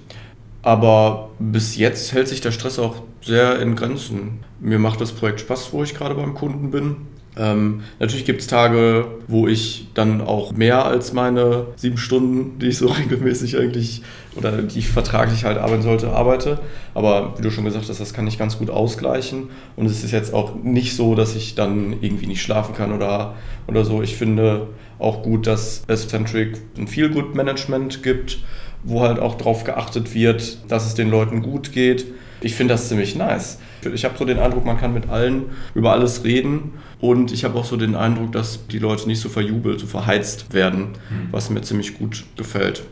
Aber 0.62 1.30
bis 1.38 1.76
jetzt 1.76 2.12
hält 2.12 2.28
sich 2.28 2.40
der 2.40 2.52
Stress 2.52 2.78
auch 2.78 3.02
sehr 3.22 3.60
in 3.60 3.76
Grenzen. 3.76 4.40
Mir 4.60 4.78
macht 4.78 5.00
das 5.00 5.12
Projekt 5.12 5.40
Spaß, 5.40 5.72
wo 5.72 5.82
ich 5.82 5.94
gerade 5.94 6.14
beim 6.14 6.34
Kunden 6.34 6.70
bin. 6.70 6.96
Ähm, 7.40 7.84
natürlich 7.98 8.26
gibt 8.26 8.42
es 8.42 8.48
Tage, 8.48 9.06
wo 9.26 9.48
ich 9.48 9.86
dann 9.94 10.20
auch 10.20 10.52
mehr 10.52 10.84
als 10.84 11.14
meine 11.14 11.68
sieben 11.76 11.96
Stunden, 11.96 12.58
die 12.58 12.66
ich 12.66 12.76
so 12.76 12.86
regelmäßig 12.88 13.56
eigentlich 13.56 14.02
oder 14.36 14.62
die 14.62 14.78
ich 14.78 14.88
vertraglich 14.88 15.44
halt 15.44 15.56
arbeiten 15.56 15.82
sollte, 15.82 16.10
arbeite. 16.10 16.60
Aber 16.92 17.34
wie 17.38 17.42
du 17.42 17.50
schon 17.50 17.64
gesagt 17.64 17.88
hast, 17.88 17.98
das 17.98 18.12
kann 18.12 18.26
ich 18.26 18.38
ganz 18.38 18.58
gut 18.58 18.68
ausgleichen. 18.68 19.48
Und 19.74 19.86
es 19.86 20.04
ist 20.04 20.12
jetzt 20.12 20.34
auch 20.34 20.54
nicht 20.62 20.94
so, 20.94 21.14
dass 21.14 21.34
ich 21.34 21.54
dann 21.54 21.96
irgendwie 22.02 22.26
nicht 22.26 22.42
schlafen 22.42 22.74
kann 22.74 22.92
oder, 22.92 23.34
oder 23.66 23.86
so. 23.86 24.02
Ich 24.02 24.16
finde 24.16 24.68
auch 24.98 25.22
gut, 25.22 25.46
dass 25.46 25.82
es 25.86 26.08
Centric 26.08 26.58
ein 26.76 26.88
Feel-Good-Management 26.88 28.02
gibt, 28.02 28.40
wo 28.84 29.00
halt 29.00 29.18
auch 29.18 29.36
darauf 29.36 29.64
geachtet 29.64 30.14
wird, 30.14 30.58
dass 30.70 30.86
es 30.86 30.94
den 30.94 31.10
Leuten 31.10 31.40
gut 31.40 31.72
geht. 31.72 32.04
Ich 32.42 32.54
finde 32.54 32.74
das 32.74 32.88
ziemlich 32.88 33.16
nice. 33.16 33.58
Ich 33.94 34.04
habe 34.04 34.16
so 34.18 34.24
den 34.24 34.38
Eindruck, 34.38 34.64
man 34.64 34.78
kann 34.78 34.92
mit 34.92 35.08
allen 35.08 35.44
über 35.74 35.92
alles 35.92 36.24
reden 36.24 36.72
und 37.00 37.32
ich 37.32 37.44
habe 37.44 37.58
auch 37.58 37.64
so 37.64 37.76
den 37.76 37.94
Eindruck, 37.94 38.32
dass 38.32 38.66
die 38.66 38.78
Leute 38.78 39.06
nicht 39.06 39.20
so 39.20 39.28
verjubelt, 39.28 39.80
so 39.80 39.86
verheizt 39.86 40.52
werden, 40.52 40.80
mhm. 41.10 41.28
was 41.30 41.50
mir 41.50 41.62
ziemlich 41.62 41.98
gut 41.98 42.24
gefällt. 42.36 42.82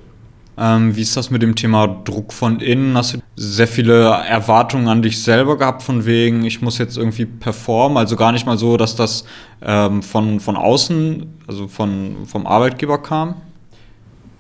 Ähm, 0.61 0.97
wie 0.97 1.03
ist 1.03 1.17
das 1.17 1.31
mit 1.31 1.41
dem 1.41 1.55
Thema 1.55 1.87
Druck 1.87 2.33
von 2.33 2.59
innen? 2.59 2.97
Hast 2.97 3.15
du 3.15 3.19
sehr 3.37 3.69
viele 3.69 4.03
Erwartungen 4.03 4.89
an 4.89 5.03
dich 5.03 5.23
selber 5.23 5.57
gehabt, 5.57 5.83
von 5.85 6.05
wegen, 6.05 6.45
ich 6.45 6.61
muss 6.63 6.79
jetzt 6.79 6.97
irgendwie 6.97 7.27
performen? 7.27 7.97
Also 7.97 8.17
gar 8.17 8.33
nicht 8.33 8.45
mal 8.45 8.59
so, 8.59 8.77
dass 8.77 8.97
das 8.97 9.25
ähm, 9.63 10.03
von, 10.03 10.41
von 10.41 10.57
außen, 10.57 11.27
also 11.47 11.69
von, 11.69 12.27
vom 12.27 12.47
Arbeitgeber 12.47 12.99
kam? 12.99 13.37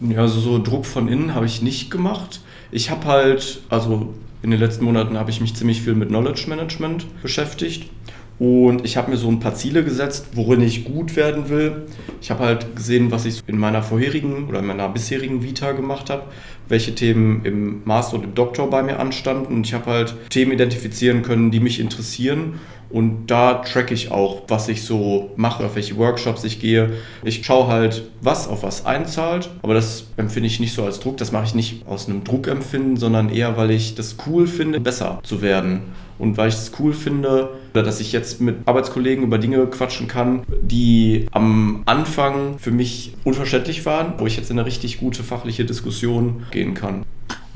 Ja, 0.00 0.23
also 0.23 0.40
so 0.40 0.61
Druck 0.61 0.87
von 0.87 1.07
innen 1.07 1.37
habe 1.37 1.47
ich 1.47 1.62
nicht 1.62 1.88
gemacht. 1.88 2.40
Ich 2.73 2.90
habe 2.90 3.07
halt, 3.07 3.61
also 3.69 4.12
in 4.42 4.50
den 4.50 4.61
letzten 4.61 4.85
Monaten 4.85 5.18
habe 5.18 5.30
ich 5.30 5.40
mich 5.40 5.54
ziemlich 5.54 5.83
viel 5.83 5.95
mit 5.95 6.09
Knowledge 6.09 6.45
Management 6.49 7.07
beschäftigt 7.23 7.90
und 8.38 8.85
ich 8.85 8.97
habe 8.97 9.11
mir 9.11 9.16
so 9.16 9.28
ein 9.28 9.40
paar 9.40 9.54
Ziele 9.54 9.83
gesetzt, 9.83 10.28
worin 10.35 10.61
ich 10.61 10.85
gut 10.85 11.16
werden 11.16 11.49
will. 11.49 11.87
Ich 12.21 12.30
habe 12.30 12.45
halt 12.45 12.76
gesehen, 12.76 13.11
was 13.11 13.25
ich 13.25 13.42
in 13.49 13.59
meiner 13.59 13.83
vorherigen 13.83 14.49
oder 14.49 14.61
in 14.61 14.66
meiner 14.66 14.88
bisherigen 14.88 15.42
Vita 15.42 15.73
gemacht 15.73 16.09
habe, 16.09 16.23
welche 16.68 16.95
Themen 16.95 17.45
im 17.45 17.83
Master 17.85 18.16
und 18.16 18.25
im 18.25 18.35
Doktor 18.35 18.71
bei 18.71 18.83
mir 18.85 19.00
anstanden. 19.00 19.52
Und 19.52 19.66
ich 19.66 19.75
habe 19.75 19.90
halt 19.90 20.14
Themen 20.30 20.52
identifizieren 20.52 21.23
können, 21.23 21.50
die 21.50 21.59
mich 21.59 21.80
interessieren. 21.80 22.61
Und 22.90 23.26
da 23.26 23.54
track 23.54 23.90
ich 23.90 24.11
auch, 24.11 24.42
was 24.49 24.68
ich 24.68 24.83
so 24.83 25.30
mache, 25.37 25.64
auf 25.64 25.76
welche 25.76 25.97
Workshops 25.97 26.45
ich 26.45 26.61
gehe. 26.61 26.90
Ich 27.23 27.45
schaue 27.45 27.68
halt, 27.68 28.04
was 28.21 28.49
auf 28.49 28.62
was 28.62 28.87
einzahlt. 28.87 29.50
Aber 29.62 29.75
das 29.75 30.07
empfinde 30.16 30.47
ich 30.47 30.61
nicht 30.61 30.75
so 30.75 30.85
als 30.85 31.00
Druck. 31.00 31.18
Das 31.18 31.33
mache 31.33 31.45
ich 31.45 31.54
nicht 31.54 31.87
aus 31.87 32.09
einem 32.09 32.25
Druckempfinden, 32.25 32.97
sondern 32.97 33.28
eher, 33.28 33.57
weil 33.57 33.71
ich 33.71 33.95
das 33.95 34.16
cool 34.26 34.47
finde, 34.47 34.80
besser 34.80 35.21
zu 35.23 35.42
werden 35.42 35.83
und 36.18 36.37
weil 36.37 36.49
ich 36.49 36.54
es 36.54 36.73
cool 36.78 36.92
finde, 36.92 37.50
dass 37.73 38.00
ich 38.00 38.12
jetzt 38.12 38.40
mit 38.40 38.57
Arbeitskollegen 38.66 39.25
über 39.25 39.38
Dinge 39.38 39.64
quatschen 39.66 40.09
kann, 40.09 40.42
die 40.61 41.26
am 41.30 41.83
Anfang 41.87 42.59
für 42.59 42.71
mich 42.71 43.14
unverständlich 43.25 43.87
waren, 43.87 44.14
wo 44.18 44.26
ich 44.26 44.37
jetzt 44.37 44.50
in 44.50 44.59
eine 44.59 44.66
richtig 44.66 44.99
gute 44.99 45.23
fachliche 45.23 45.64
Diskussion 45.64 46.45
gehen 46.50 46.75
kann. 46.75 47.04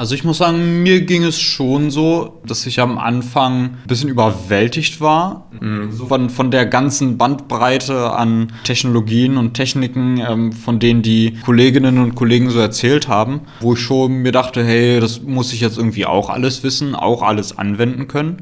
Also 0.02 0.16
ich 0.16 0.24
muss 0.24 0.38
sagen, 0.38 0.82
mir 0.82 1.02
ging 1.02 1.22
es 1.22 1.40
schon 1.40 1.92
so, 1.92 2.40
dass 2.44 2.66
ich 2.66 2.80
am 2.80 2.98
Anfang 2.98 3.66
ein 3.66 3.78
bisschen 3.86 4.08
überwältigt 4.08 5.00
war. 5.00 5.46
Mhm. 5.60 5.92
Von, 5.92 6.28
von 6.28 6.50
der 6.50 6.66
ganzen 6.66 7.18
Bandbreite 7.18 8.10
an 8.10 8.52
Technologien 8.64 9.36
und 9.36 9.54
Techniken, 9.54 10.18
ähm, 10.18 10.52
von 10.52 10.80
denen 10.80 11.02
die 11.02 11.38
Kolleginnen 11.44 11.98
und 11.98 12.16
Kollegen 12.16 12.50
so 12.50 12.58
erzählt 12.58 13.06
haben, 13.06 13.42
wo 13.60 13.74
ich 13.74 13.78
schon 13.78 14.14
mir 14.22 14.32
dachte, 14.32 14.64
hey, 14.64 14.98
das 14.98 15.22
muss 15.22 15.52
ich 15.52 15.60
jetzt 15.60 15.78
irgendwie 15.78 16.04
auch 16.04 16.30
alles 16.30 16.64
wissen, 16.64 16.96
auch 16.96 17.22
alles 17.22 17.56
anwenden 17.56 18.08
können. 18.08 18.38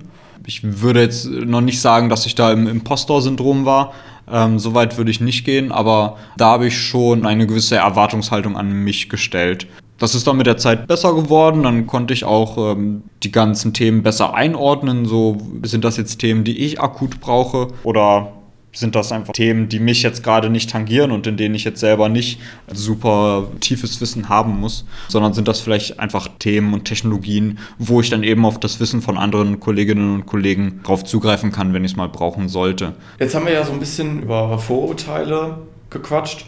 Ich 0.46 0.62
würde 0.80 1.02
jetzt 1.02 1.28
noch 1.28 1.60
nicht 1.60 1.82
sagen, 1.82 2.08
dass 2.08 2.24
ich 2.24 2.34
da 2.34 2.52
im 2.52 2.68
Impostor-Syndrom 2.68 3.66
war. 3.66 3.92
Ähm, 4.32 4.58
Soweit 4.58 4.96
würde 4.96 5.10
ich 5.10 5.20
nicht 5.20 5.44
gehen, 5.44 5.72
aber 5.72 6.16
da 6.38 6.52
habe 6.52 6.68
ich 6.68 6.78
schon 6.78 7.26
eine 7.26 7.46
gewisse 7.46 7.76
Erwartungshaltung 7.76 8.56
an 8.56 8.72
mich 8.72 9.10
gestellt. 9.10 9.66
Das 10.00 10.14
ist 10.14 10.26
dann 10.26 10.38
mit 10.38 10.46
der 10.46 10.56
Zeit 10.56 10.88
besser 10.88 11.14
geworden. 11.14 11.62
Dann 11.62 11.86
konnte 11.86 12.12
ich 12.12 12.24
auch 12.24 12.72
ähm, 12.72 13.02
die 13.22 13.30
ganzen 13.30 13.72
Themen 13.72 14.02
besser 14.02 14.34
einordnen. 14.34 15.04
So 15.04 15.36
sind 15.62 15.84
das 15.84 15.96
jetzt 15.98 16.18
Themen, 16.18 16.42
die 16.42 16.58
ich 16.58 16.80
akut 16.80 17.20
brauche 17.20 17.68
oder 17.84 18.32
sind 18.72 18.94
das 18.94 19.12
einfach 19.12 19.32
Themen, 19.32 19.68
die 19.68 19.78
mich 19.80 20.02
jetzt 20.02 20.22
gerade 20.22 20.48
nicht 20.48 20.70
tangieren 20.70 21.10
und 21.10 21.26
in 21.26 21.36
denen 21.36 21.54
ich 21.54 21.64
jetzt 21.64 21.80
selber 21.80 22.08
nicht 22.08 22.40
super 22.72 23.48
tiefes 23.60 24.00
Wissen 24.00 24.28
haben 24.28 24.60
muss, 24.60 24.86
sondern 25.08 25.34
sind 25.34 25.48
das 25.48 25.60
vielleicht 25.60 25.98
einfach 25.98 26.28
Themen 26.38 26.72
und 26.72 26.84
Technologien, 26.84 27.58
wo 27.78 28.00
ich 28.00 28.10
dann 28.10 28.22
eben 28.22 28.46
auf 28.46 28.60
das 28.60 28.78
Wissen 28.80 29.02
von 29.02 29.18
anderen 29.18 29.60
Kolleginnen 29.60 30.14
und 30.14 30.26
Kollegen 30.26 30.80
drauf 30.84 31.04
zugreifen 31.04 31.50
kann, 31.50 31.72
wenn 31.72 31.84
ich 31.84 31.92
es 31.92 31.96
mal 31.96 32.08
brauchen 32.08 32.48
sollte. 32.48 32.94
Jetzt 33.18 33.34
haben 33.34 33.44
wir 33.44 33.52
ja 33.52 33.64
so 33.64 33.72
ein 33.72 33.80
bisschen 33.80 34.22
über 34.22 34.56
Vorurteile 34.58 35.58
gequatscht. 35.90 36.46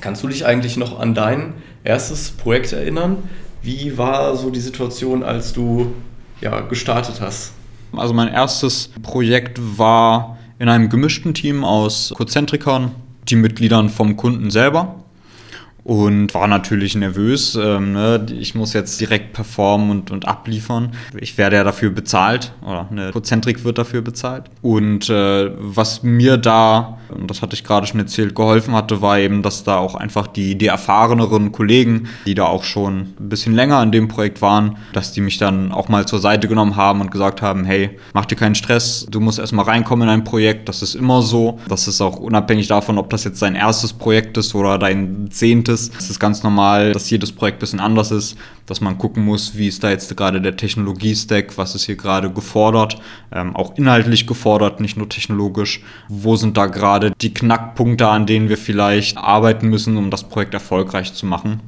Kannst 0.00 0.22
du 0.22 0.28
dich 0.28 0.46
eigentlich 0.46 0.76
noch 0.76 0.98
an 0.98 1.14
dein 1.14 1.54
erstes 1.84 2.30
Projekt 2.30 2.72
erinnern? 2.72 3.18
Wie 3.62 3.98
war 3.98 4.36
so 4.36 4.50
die 4.50 4.60
Situation, 4.60 5.22
als 5.22 5.52
du 5.52 5.92
ja, 6.40 6.60
gestartet 6.60 7.20
hast? 7.20 7.52
Also 7.96 8.14
mein 8.14 8.28
erstes 8.28 8.90
Projekt 9.02 9.58
war 9.78 10.38
in 10.58 10.68
einem 10.68 10.88
gemischten 10.88 11.34
Team 11.34 11.64
aus 11.64 12.14
Cozentrikern, 12.16 12.92
die 13.28 13.36
Mitgliedern 13.36 13.88
vom 13.88 14.16
Kunden 14.16 14.50
selber 14.50 15.00
und 15.84 16.32
war 16.34 16.46
natürlich 16.46 16.94
nervös. 16.94 17.58
Ähm, 17.60 17.94
ne? 17.94 18.24
Ich 18.38 18.54
muss 18.54 18.72
jetzt 18.74 19.00
direkt 19.00 19.32
performen 19.32 19.90
und, 19.90 20.10
und 20.10 20.28
abliefern. 20.28 20.92
Ich 21.18 21.36
werde 21.36 21.56
ja 21.56 21.64
dafür 21.64 21.90
bezahlt 21.90 22.52
oder 22.62 22.86
eine 22.90 23.10
Prozentrik 23.10 23.64
wird 23.64 23.78
dafür 23.78 24.02
bezahlt. 24.02 24.44
Und 24.62 25.10
äh, 25.10 25.50
was 25.58 26.02
mir 26.02 26.36
da, 26.36 26.99
und 27.12 27.28
das 27.28 27.42
hatte 27.42 27.54
ich 27.54 27.64
gerade 27.64 27.86
schon 27.86 28.00
erzählt, 28.00 28.34
geholfen 28.34 28.74
hatte, 28.74 29.02
war 29.02 29.18
eben, 29.18 29.42
dass 29.42 29.64
da 29.64 29.78
auch 29.78 29.94
einfach 29.94 30.26
die, 30.26 30.56
die 30.56 30.66
erfahreneren 30.66 31.52
Kollegen, 31.52 32.08
die 32.26 32.34
da 32.34 32.44
auch 32.44 32.64
schon 32.64 33.14
ein 33.18 33.28
bisschen 33.28 33.54
länger 33.54 33.78
an 33.78 33.92
dem 33.92 34.08
Projekt 34.08 34.42
waren, 34.42 34.76
dass 34.92 35.12
die 35.12 35.20
mich 35.20 35.38
dann 35.38 35.72
auch 35.72 35.88
mal 35.88 36.06
zur 36.06 36.20
Seite 36.20 36.48
genommen 36.48 36.76
haben 36.76 37.00
und 37.00 37.10
gesagt 37.10 37.42
haben, 37.42 37.64
hey, 37.64 37.98
mach 38.12 38.26
dir 38.26 38.36
keinen 38.36 38.54
Stress, 38.54 39.06
du 39.10 39.20
musst 39.20 39.38
erstmal 39.38 39.64
reinkommen 39.64 40.08
in 40.08 40.14
ein 40.14 40.24
Projekt, 40.24 40.68
das 40.68 40.82
ist 40.82 40.94
immer 40.94 41.22
so. 41.22 41.58
Das 41.68 41.88
ist 41.88 42.00
auch 42.00 42.16
unabhängig 42.16 42.68
davon, 42.68 42.98
ob 42.98 43.10
das 43.10 43.24
jetzt 43.24 43.42
dein 43.42 43.54
erstes 43.54 43.92
Projekt 43.92 44.36
ist 44.36 44.54
oder 44.54 44.78
dein 44.78 45.28
zehntes. 45.30 45.90
Es 45.98 46.10
ist 46.10 46.20
ganz 46.20 46.42
normal, 46.42 46.92
dass 46.92 47.10
jedes 47.10 47.32
Projekt 47.32 47.58
ein 47.58 47.60
bisschen 47.60 47.80
anders 47.80 48.10
ist, 48.10 48.36
dass 48.70 48.80
man 48.80 48.98
gucken 48.98 49.24
muss, 49.24 49.56
wie 49.56 49.66
ist 49.66 49.82
da 49.82 49.90
jetzt 49.90 50.16
gerade 50.16 50.40
der 50.40 50.56
Technologie-Stack, 50.56 51.58
was 51.58 51.74
ist 51.74 51.84
hier 51.84 51.96
gerade 51.96 52.30
gefordert, 52.30 53.00
ähm, 53.32 53.56
auch 53.56 53.76
inhaltlich 53.76 54.26
gefordert, 54.28 54.80
nicht 54.80 54.96
nur 54.96 55.08
technologisch. 55.08 55.82
Wo 56.08 56.36
sind 56.36 56.56
da 56.56 56.66
gerade 56.66 57.12
die 57.20 57.34
Knackpunkte, 57.34 58.06
an 58.06 58.26
denen 58.26 58.48
wir 58.48 58.56
vielleicht 58.56 59.18
arbeiten 59.18 59.68
müssen, 59.68 59.96
um 59.96 60.10
das 60.10 60.28
Projekt 60.28 60.54
erfolgreich 60.54 61.12
zu 61.12 61.26
machen? 61.26 61.60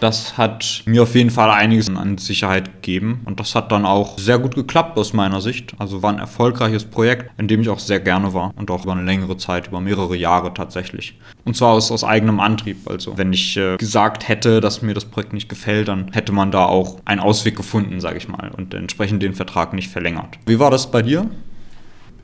Das 0.00 0.36
hat 0.36 0.82
mir 0.86 1.02
auf 1.02 1.14
jeden 1.14 1.30
Fall 1.30 1.50
einiges 1.50 1.88
an 1.88 2.18
Sicherheit 2.18 2.82
gegeben 2.82 3.22
und 3.24 3.40
das 3.40 3.54
hat 3.54 3.72
dann 3.72 3.84
auch 3.84 4.18
sehr 4.18 4.38
gut 4.38 4.54
geklappt 4.54 4.98
aus 4.98 5.12
meiner 5.12 5.40
Sicht. 5.40 5.74
Also 5.78 6.02
war 6.02 6.12
ein 6.12 6.18
erfolgreiches 6.18 6.84
Projekt, 6.84 7.30
in 7.38 7.48
dem 7.48 7.60
ich 7.60 7.68
auch 7.68 7.78
sehr 7.78 8.00
gerne 8.00 8.34
war 8.34 8.52
und 8.56 8.70
auch 8.70 8.84
über 8.84 8.92
eine 8.92 9.04
längere 9.04 9.36
Zeit, 9.36 9.68
über 9.68 9.80
mehrere 9.80 10.16
Jahre 10.16 10.54
tatsächlich. 10.54 11.18
Und 11.44 11.56
zwar 11.56 11.72
aus, 11.72 11.90
aus 11.90 12.04
eigenem 12.04 12.40
Antrieb. 12.40 12.88
Also 12.88 13.18
wenn 13.18 13.32
ich 13.32 13.56
äh, 13.56 13.76
gesagt 13.76 14.28
hätte, 14.28 14.60
dass 14.60 14.82
mir 14.82 14.94
das 14.94 15.04
Projekt 15.04 15.32
nicht 15.32 15.48
gefällt, 15.48 15.88
dann 15.88 16.12
hätte 16.12 16.32
man 16.32 16.50
da 16.50 16.66
auch 16.66 16.98
einen 17.04 17.20
Ausweg 17.20 17.56
gefunden, 17.56 18.00
sage 18.00 18.18
ich 18.18 18.28
mal, 18.28 18.50
und 18.56 18.74
entsprechend 18.74 19.22
den 19.22 19.34
Vertrag 19.34 19.72
nicht 19.72 19.90
verlängert. 19.90 20.38
Wie 20.46 20.58
war 20.58 20.70
das 20.70 20.90
bei 20.90 21.02
dir? 21.02 21.28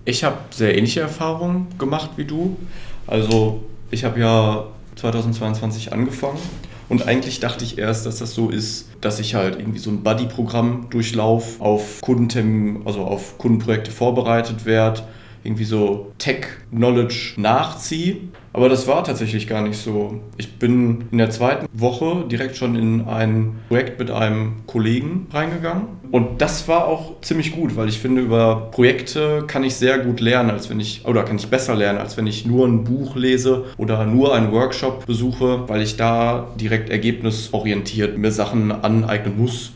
Ich 0.04 0.24
habe 0.24 0.38
sehr 0.50 0.76
ähnliche 0.76 1.00
Erfahrungen 1.00 1.66
gemacht 1.78 2.10
wie 2.16 2.24
du. 2.24 2.56
Also 3.06 3.62
ich 3.90 4.04
habe 4.04 4.20
ja 4.20 4.64
2022 4.96 5.92
angefangen 5.92 6.38
und 6.88 7.06
eigentlich 7.06 7.40
dachte 7.40 7.64
ich 7.64 7.78
erst, 7.78 8.06
dass 8.06 8.18
das 8.18 8.34
so 8.34 8.48
ist, 8.48 8.86
dass 9.00 9.20
ich 9.20 9.34
halt 9.34 9.58
irgendwie 9.58 9.78
so 9.78 9.90
ein 9.90 10.02
Buddy-Programm 10.02 10.86
durchlauf, 10.90 11.60
auf 11.60 12.00
Kundenthemen, 12.00 12.86
also 12.86 13.02
auf 13.02 13.36
Kundenprojekte 13.38 13.90
vorbereitet 13.90 14.64
werde, 14.64 15.02
irgendwie 15.48 15.64
so 15.64 16.12
Tech-Knowledge 16.18 17.34
nachziehe. 17.36 18.16
Aber 18.52 18.68
das 18.68 18.86
war 18.86 19.02
tatsächlich 19.02 19.46
gar 19.46 19.62
nicht 19.62 19.78
so. 19.78 20.20
Ich 20.36 20.58
bin 20.58 21.04
in 21.10 21.18
der 21.18 21.30
zweiten 21.30 21.66
Woche 21.72 22.24
direkt 22.30 22.56
schon 22.56 22.76
in 22.76 23.06
ein 23.06 23.56
Projekt 23.68 23.98
mit 23.98 24.10
einem 24.10 24.66
Kollegen 24.66 25.26
reingegangen. 25.32 25.84
Und 26.10 26.42
das 26.42 26.68
war 26.68 26.86
auch 26.86 27.20
ziemlich 27.22 27.52
gut, 27.52 27.76
weil 27.76 27.88
ich 27.88 27.98
finde, 27.98 28.20
über 28.20 28.68
Projekte 28.70 29.44
kann 29.46 29.64
ich 29.64 29.74
sehr 29.74 29.98
gut 29.98 30.20
lernen, 30.20 30.50
als 30.50 30.68
wenn 30.68 30.80
ich, 30.80 31.06
oder 31.06 31.22
kann 31.22 31.36
ich 31.36 31.48
besser 31.48 31.74
lernen, 31.74 31.98
als 31.98 32.16
wenn 32.16 32.26
ich 32.26 32.44
nur 32.44 32.66
ein 32.66 32.84
Buch 32.84 33.16
lese 33.16 33.66
oder 33.76 34.04
nur 34.04 34.34
einen 34.34 34.52
Workshop 34.52 35.06
besuche, 35.06 35.68
weil 35.68 35.80
ich 35.80 35.96
da 35.96 36.48
direkt 36.60 36.90
ergebnisorientiert 36.90 38.18
mir 38.18 38.32
Sachen 38.32 38.70
aneignen 38.72 39.38
muss. 39.38 39.72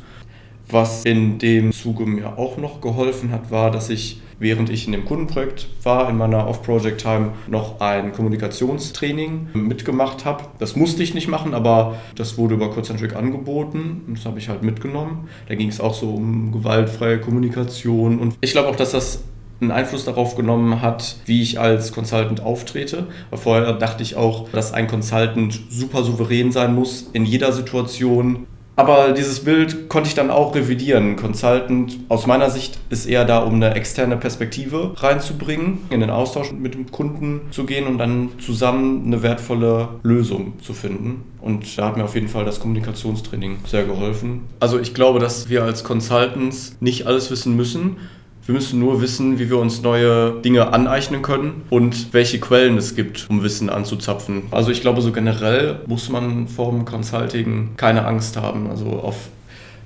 Was 0.69 1.05
in 1.05 1.39
dem 1.39 1.73
Zuge 1.73 2.07
mir 2.07 2.39
auch 2.39 2.57
noch 2.57 2.81
geholfen 2.81 3.31
hat, 3.31 3.51
war, 3.51 3.71
dass 3.71 3.91
ich 3.91 4.23
während 4.43 4.69
ich 4.69 4.87
in 4.87 4.93
dem 4.93 5.05
Kundenprojekt 5.05 5.69
war, 5.83 6.11
in 6.11 6.19
meiner 6.19 6.47
Off-Project-Time, 6.49 7.31
noch 7.47 7.81
ein 7.81 8.13
Kommunikationstraining 8.13 9.49
mitgemacht 9.55 10.25
habe. 10.25 10.45
Das 10.59 10.77
musste 10.77 11.03
ich 11.03 11.15
nicht 11.15 11.29
machen, 11.29 11.55
aber 11.55 11.97
das 12.17 12.37
wurde 12.37 12.55
über 12.55 12.71
Concentric 12.71 13.15
angeboten 13.15 14.03
und 14.07 14.19
das 14.19 14.27
habe 14.27 14.39
ich 14.39 14.49
halt 14.49 14.63
mitgenommen. 14.63 15.29
Da 15.49 15.55
ging 15.55 15.69
es 15.69 15.81
auch 15.81 15.95
so 15.95 16.11
um 16.11 16.53
gewaltfreie 16.53 17.21
Kommunikation 17.21 18.19
und 18.19 18.35
ich 18.41 18.53
glaube 18.53 18.69
auch, 18.69 18.77
dass 18.77 18.91
das 18.91 19.23
einen 19.63 19.71
Einfluss 19.71 20.05
darauf 20.05 20.35
genommen 20.35 20.83
hat, 20.83 21.17
wie 21.25 21.41
ich 21.41 21.61
als 21.61 21.93
Consultant 21.93 22.41
auftrete. 22.41 23.07
Vorher 23.33 23.73
dachte 23.75 24.03
ich 24.03 24.17
auch, 24.17 24.49
dass 24.51 24.73
ein 24.73 24.89
Consultant 24.89 25.59
super 25.71 26.03
souverän 26.03 26.51
sein 26.51 26.75
muss 26.75 27.09
in 27.13 27.25
jeder 27.25 27.53
Situation, 27.53 28.47
aber 28.77 29.13
dieses 29.13 29.41
Bild 29.41 29.89
konnte 29.89 30.09
ich 30.09 30.15
dann 30.15 30.31
auch 30.31 30.55
revidieren. 30.55 31.17
Consultant 31.17 31.99
aus 32.09 32.27
meiner 32.27 32.51
Sicht 32.51 32.79
ist 32.91 33.07
eher 33.07 33.25
da, 33.25 33.41
um 33.41 33.55
eine 33.55 33.75
externe 33.75 34.17
Perspektive 34.17 34.95
reinzubringen, 34.97 35.79
in 35.91 36.01
den 36.01 36.11
Austausch 36.11 36.53
mit 36.53 36.75
dem 36.75 36.91
Kunden 36.91 37.43
zu 37.51 37.65
gehen 37.65 37.87
und 37.87 37.99
dann 37.99 38.31
zusammen 38.39 39.07
eine 39.07 39.23
wertvolle 39.23 39.89
Lösung 40.03 40.55
zu 40.61 40.73
finden. 40.73 41.25
Und 41.41 41.77
da 41.77 41.89
hat 41.89 41.97
mir 41.97 42.05
auf 42.05 42.15
jeden 42.15 42.29
Fall 42.29 42.45
das 42.45 42.61
Kommunikationstraining 42.61 43.59
sehr 43.67 43.85
geholfen. 43.85 44.43
Also 44.61 44.79
ich 44.79 44.95
glaube, 44.95 45.19
dass 45.19 45.49
wir 45.49 45.65
als 45.65 45.85
Consultants 45.85 46.77
nicht 46.81 47.07
alles 47.07 47.31
wissen 47.31 47.57
müssen, 47.57 47.97
Wir 48.45 48.55
müssen 48.55 48.81
nur 48.81 49.01
wissen, 49.01 49.39
wie 49.39 49.49
wir 49.49 49.59
uns 49.59 49.83
neue 49.83 50.41
Dinge 50.41 50.73
aneignen 50.73 51.23
können 51.23 51.63
und 51.71 52.13
welche 52.13 52.41
Quellen 52.41 52.77
es 52.77 52.97
gibt, 52.97 53.31
um 53.31 53.45
Wissen 53.45 53.71
anzuzapfen. 53.71 54.45
Also 54.51 54.73
ich 54.73 54.81
glaube, 54.81 55.01
so 55.01 55.13
generell 55.13 55.79
muss 55.87 56.09
man 56.09 56.49
vorm 56.49 56.85
Consulting 56.85 57.77
keine 57.77 58.05
Angst 58.05 58.37
haben. 58.37 58.69
Also 58.69 58.87
auf 58.87 59.29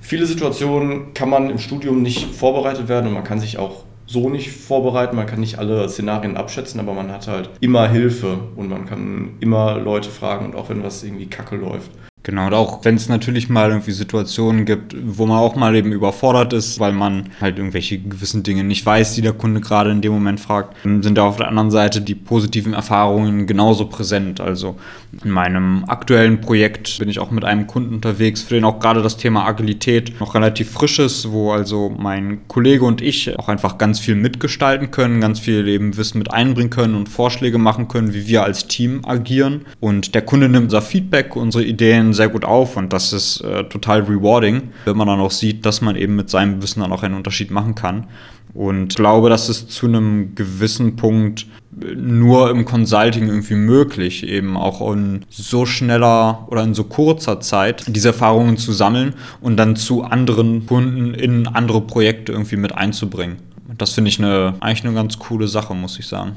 viele 0.01 0.25
Situationen 0.25 1.13
kann 1.13 1.29
man 1.29 1.51
im 1.51 1.59
Studium 1.59 2.01
nicht 2.01 2.35
vorbereitet 2.35 2.89
werden 2.89 3.09
und 3.09 3.13
man 3.13 3.25
kann 3.25 3.41
sich 3.41 3.59
auch 3.59 3.85
so 4.07 4.31
nicht 4.31 4.53
vorbereiten, 4.53 5.17
man 5.17 5.27
kann 5.27 5.41
nicht 5.41 5.59
alle 5.59 5.87
Szenarien 5.91 6.39
abschätzen, 6.39 6.81
aber 6.81 6.95
man 6.95 7.13
hat 7.13 7.29
halt 7.29 7.51
immer 7.61 7.89
Hilfe 7.89 8.39
und 8.57 8.71
man 8.71 8.87
kann 8.87 9.33
immer 9.41 9.79
Leute 9.79 10.09
fragen 10.09 10.47
und 10.47 10.55
auch 10.55 10.71
wenn 10.71 10.83
was 10.83 11.05
irgendwie 11.05 11.27
kacke 11.27 11.57
läuft. 11.57 11.91
Genau, 12.27 12.49
und 12.49 12.55
auch 12.55 12.85
wenn 12.85 12.97
es 12.97 13.09
natürlich 13.09 13.49
mal 13.49 13.69
irgendwie 13.69 13.93
Situationen 13.93 14.65
gibt, 14.65 14.97
wo 15.01 15.27
man 15.27 15.39
auch 15.39 15.55
mal 15.55 15.77
eben 15.77 15.93
überfordert 15.93 16.53
ist, 16.55 16.81
weil 16.81 16.91
man 16.91 17.29
halt 17.41 17.57
irgendwelche 17.57 17.99
gewissen 18.01 18.43
Dinge 18.43 18.65
nicht 18.65 18.85
weiß, 18.85 19.15
die 19.15 19.23
der 19.23 19.33
Kunde 19.33 19.61
gerade 19.61 19.93
in 19.93 20.01
dem 20.01 20.13
Moment 20.13 20.41
fragt, 20.41 20.75
sind 20.83 21.17
da 21.17 21.23
auf 21.23 21.37
der 21.37 21.47
anderen 21.47 21.71
Seite 21.71 22.01
die 22.01 22.17
positiven 22.17 22.75
Erfahrungen 22.75 23.47
genauso 23.47 23.87
präsent. 23.87 24.41
Also 24.41 24.77
in 25.23 25.31
meinem 25.31 25.85
aktuellen 25.87 26.41
Projekt 26.41 26.99
bin 26.99 27.09
ich 27.09 27.21
auch 27.21 27.31
mit 27.31 27.45
einem 27.45 27.69
Kunden 27.69 27.95
unterwegs, 27.95 28.43
für 28.43 28.55
den 28.55 28.65
auch 28.65 28.81
gerade 28.81 29.03
das 29.03 29.17
Thema 29.17 29.47
Agilität 29.47 30.19
noch 30.19 30.35
relativ 30.35 30.73
frisch 30.73 30.99
ist, 30.99 31.31
wo 31.31 31.53
also 31.53 31.95
mein 31.97 32.49
Kollege 32.49 32.85
und 32.85 33.03
ich 33.03 33.39
auch 33.39 33.49
einfach 33.49 33.79
ganz 33.79 34.01
viel 34.01 34.17
mitgestalten 34.17 34.91
können, 34.91 35.21
ganz 35.21 35.39
viel 35.39 35.69
eben 35.69 35.97
Wissen 35.97 36.19
mit 36.19 36.33
einbringen 36.33 36.71
können 36.71 36.97
und 36.97 37.09
Vorschläge 37.09 37.59
machen 37.59 37.87
können, 37.87 38.15
wie 38.15 38.27
wir 38.27 38.43
als 38.43 38.67
Team 38.67 39.03
agieren. 39.05 39.65
Und 39.79 40.17
der 40.17 40.23
Kunde 40.23 40.49
nimmt 40.49 40.65
unser 40.65 40.83
Feedback, 40.83 41.37
unsere 41.37 41.63
Ideen 41.63 42.16
sehr 42.17 42.29
gut 42.29 42.45
auf 42.45 42.77
und 42.77 42.93
das 42.93 43.13
ist 43.13 43.41
äh, 43.43 43.65
total 43.65 44.03
rewarding, 44.03 44.71
wenn 44.85 44.97
man 44.97 45.07
dann 45.07 45.21
auch 45.21 45.31
sieht, 45.31 45.65
dass 45.65 45.81
man 45.81 45.97
eben 45.97 46.17
mit 46.17 46.31
seinem 46.31 46.63
Wissen 46.63 46.81
dann 46.81 46.93
auch 46.93 47.03
einen 47.03 47.15
Unterschied 47.15 47.51
machen 47.51 47.75
kann. 47.75 48.07
Und 48.55 48.97
glaube, 48.97 49.29
das 49.29 49.49
ist 49.49 49.71
zu 49.71 49.87
einem 49.87 50.35
gewissen 50.35 50.97
Punkt 50.97 51.47
nur 51.95 52.51
im 52.51 52.65
Consulting 52.65 53.29
irgendwie 53.29 53.55
möglich, 53.55 54.27
eben 54.27 54.57
auch 54.57 54.81
in 54.93 55.27
so 55.29 55.67
schneller 55.67 56.47
oder 56.51 56.63
in 56.63 56.73
so 56.73 56.85
kurzer 56.85 57.41
Zeit 57.41 57.85
diese 57.87 58.09
Erfahrungen 58.09 58.57
zu 58.57 58.73
sammeln 58.73 59.15
und 59.43 59.59
dann 59.59 59.77
zu 59.77 60.05
anderen 60.05 60.67
Kunden 60.67 61.13
in 61.13 61.47
andere 61.47 61.83
Projekte 61.83 62.33
irgendwie 62.33 62.57
mit 62.57 62.73
einzubringen. 62.73 63.37
Das 63.77 63.93
finde 63.93 64.09
ich 64.09 64.19
eine, 64.19 64.55
eigentlich 64.61 64.85
eine 64.85 64.95
ganz 64.95 65.19
coole 65.19 65.49
Sache, 65.49 65.75
muss 65.75 65.99
ich 65.99 66.07
sagen. 66.07 66.37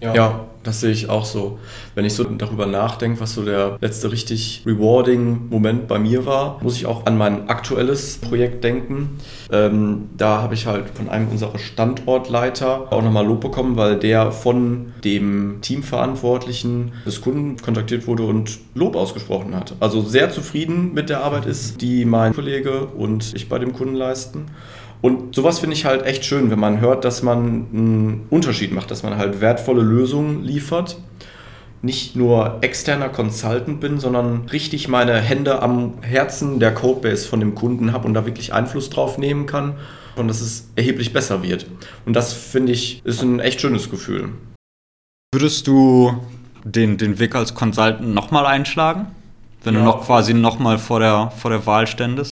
Ja. 0.00 0.14
ja. 0.14 0.46
das 0.62 0.80
sehe 0.80 0.90
ich 0.90 1.08
auch 1.08 1.24
so. 1.24 1.58
Wenn 1.94 2.04
ich 2.04 2.14
so 2.14 2.24
darüber 2.24 2.66
nachdenke, 2.66 3.20
was 3.20 3.34
so 3.34 3.44
der 3.44 3.78
letzte 3.80 4.12
richtig 4.12 4.62
rewarding 4.66 5.48
Moment 5.48 5.88
bei 5.88 5.98
mir 5.98 6.26
war, 6.26 6.58
muss 6.62 6.76
ich 6.76 6.86
auch 6.86 7.06
an 7.06 7.16
mein 7.16 7.48
aktuelles 7.48 8.18
Projekt 8.18 8.62
denken. 8.62 9.18
Ähm, 9.50 10.10
da 10.16 10.42
habe 10.42 10.54
ich 10.54 10.66
halt 10.66 10.90
von 10.90 11.08
einem 11.08 11.28
unserer 11.28 11.58
Standortleiter 11.58 12.92
auch 12.92 13.02
nochmal 13.02 13.26
Lob 13.26 13.40
bekommen, 13.40 13.76
weil 13.76 13.96
der 13.96 14.32
von 14.32 14.92
dem 15.04 15.58
Teamverantwortlichen 15.62 16.92
des 17.06 17.20
Kunden 17.20 17.56
kontaktiert 17.56 18.06
wurde 18.06 18.24
und 18.24 18.58
Lob 18.74 18.96
ausgesprochen 18.96 19.54
hat. 19.54 19.74
Also 19.80 20.02
sehr 20.02 20.30
zufrieden 20.30 20.92
mit 20.92 21.08
der 21.08 21.22
Arbeit 21.22 21.46
ist, 21.46 21.80
die 21.80 22.04
mein 22.04 22.34
Kollege 22.34 22.86
und 22.86 23.34
ich 23.34 23.48
bei 23.48 23.58
dem 23.58 23.72
Kunden 23.72 23.94
leisten. 23.94 24.46
Und 25.02 25.34
sowas 25.34 25.60
finde 25.60 25.74
ich 25.74 25.84
halt 25.84 26.04
echt 26.04 26.24
schön, 26.24 26.50
wenn 26.50 26.60
man 26.60 26.80
hört, 26.80 27.04
dass 27.04 27.22
man 27.22 27.66
einen 27.72 28.26
Unterschied 28.30 28.72
macht, 28.72 28.90
dass 28.90 29.02
man 29.02 29.16
halt 29.16 29.40
wertvolle 29.40 29.82
Lösungen 29.82 30.44
liefert. 30.44 30.98
Nicht 31.82 32.14
nur 32.14 32.58
externer 32.60 33.08
Consultant 33.08 33.80
bin, 33.80 33.98
sondern 33.98 34.46
richtig 34.52 34.88
meine 34.88 35.18
Hände 35.18 35.62
am 35.62 35.94
Herzen 36.02 36.60
der 36.60 36.74
Codebase 36.74 37.26
von 37.26 37.40
dem 37.40 37.54
Kunden 37.54 37.94
habe 37.94 38.06
und 38.06 38.12
da 38.12 38.26
wirklich 38.26 38.52
Einfluss 38.52 38.90
drauf 38.90 39.16
nehmen 39.16 39.46
kann 39.46 39.76
und 40.16 40.28
dass 40.28 40.42
es 40.42 40.68
erheblich 40.76 41.14
besser 41.14 41.42
wird. 41.42 41.66
Und 42.04 42.14
das 42.14 42.34
finde 42.34 42.72
ich 42.72 43.00
ist 43.04 43.22
ein 43.22 43.40
echt 43.40 43.62
schönes 43.62 43.90
Gefühl. 43.90 44.30
Würdest 45.32 45.66
du 45.66 46.20
den, 46.64 46.98
den 46.98 47.18
Weg 47.18 47.34
als 47.34 47.54
Consultant 47.54 48.14
nochmal 48.14 48.44
einschlagen? 48.44 49.06
Wenn 49.64 49.74
ja. 49.74 49.80
du 49.80 49.86
noch 49.86 50.04
quasi 50.04 50.34
nochmal 50.34 50.78
vor 50.78 51.00
der, 51.00 51.30
vor 51.36 51.50
der 51.50 51.64
Wahl 51.64 51.86
ständest? 51.86 52.29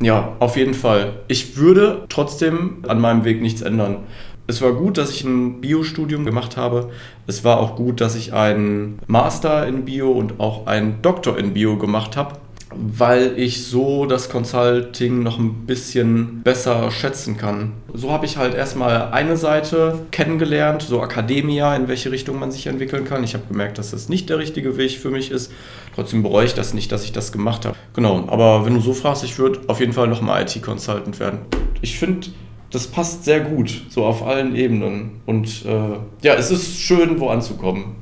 Ja, 0.00 0.36
auf 0.38 0.56
jeden 0.56 0.74
Fall. 0.74 1.20
Ich 1.26 1.56
würde 1.56 2.04
trotzdem 2.08 2.84
an 2.86 3.00
meinem 3.00 3.24
Weg 3.24 3.42
nichts 3.42 3.62
ändern. 3.62 3.98
Es 4.46 4.62
war 4.62 4.72
gut, 4.72 4.96
dass 4.96 5.10
ich 5.10 5.24
ein 5.24 5.60
Biostudium 5.60 6.24
gemacht 6.24 6.56
habe. 6.56 6.90
Es 7.26 7.44
war 7.44 7.58
auch 7.60 7.76
gut, 7.76 8.00
dass 8.00 8.14
ich 8.14 8.32
einen 8.32 8.98
Master 9.06 9.66
in 9.66 9.84
Bio 9.84 10.10
und 10.10 10.40
auch 10.40 10.66
einen 10.66 11.02
Doktor 11.02 11.36
in 11.36 11.52
Bio 11.52 11.76
gemacht 11.76 12.16
habe 12.16 12.36
weil 12.74 13.38
ich 13.38 13.64
so 13.64 14.06
das 14.06 14.28
Consulting 14.28 15.22
noch 15.22 15.38
ein 15.38 15.66
bisschen 15.66 16.42
besser 16.42 16.90
schätzen 16.90 17.36
kann. 17.36 17.72
So 17.92 18.12
habe 18.12 18.26
ich 18.26 18.36
halt 18.36 18.54
erstmal 18.54 19.12
eine 19.12 19.36
Seite 19.36 20.00
kennengelernt, 20.10 20.82
so 20.82 21.00
Akademia, 21.00 21.74
in 21.76 21.88
welche 21.88 22.10
Richtung 22.10 22.38
man 22.38 22.52
sich 22.52 22.66
entwickeln 22.66 23.04
kann. 23.04 23.24
Ich 23.24 23.34
habe 23.34 23.44
gemerkt, 23.48 23.78
dass 23.78 23.90
das 23.92 24.08
nicht 24.08 24.28
der 24.28 24.38
richtige 24.38 24.76
Weg 24.76 24.92
für 24.92 25.10
mich 25.10 25.30
ist. 25.30 25.52
Trotzdem 25.94 26.22
bereue 26.22 26.44
ich 26.46 26.54
das 26.54 26.74
nicht, 26.74 26.92
dass 26.92 27.04
ich 27.04 27.12
das 27.12 27.32
gemacht 27.32 27.64
habe. 27.64 27.76
Genau, 27.94 28.26
aber 28.28 28.66
wenn 28.66 28.74
du 28.74 28.80
so 28.80 28.92
fragst, 28.92 29.24
ich 29.24 29.38
würde 29.38 29.60
auf 29.66 29.80
jeden 29.80 29.92
Fall 29.92 30.08
nochmal 30.08 30.42
IT-Consultant 30.42 31.18
werden. 31.18 31.40
Ich 31.80 31.98
finde, 31.98 32.28
das 32.70 32.86
passt 32.86 33.24
sehr 33.24 33.40
gut, 33.40 33.82
so 33.88 34.04
auf 34.04 34.26
allen 34.26 34.54
Ebenen. 34.54 35.20
Und 35.26 35.64
äh, 35.64 35.96
ja, 36.22 36.34
es 36.34 36.50
ist 36.50 36.78
schön, 36.78 37.18
wo 37.18 37.28
anzukommen. 37.30 37.96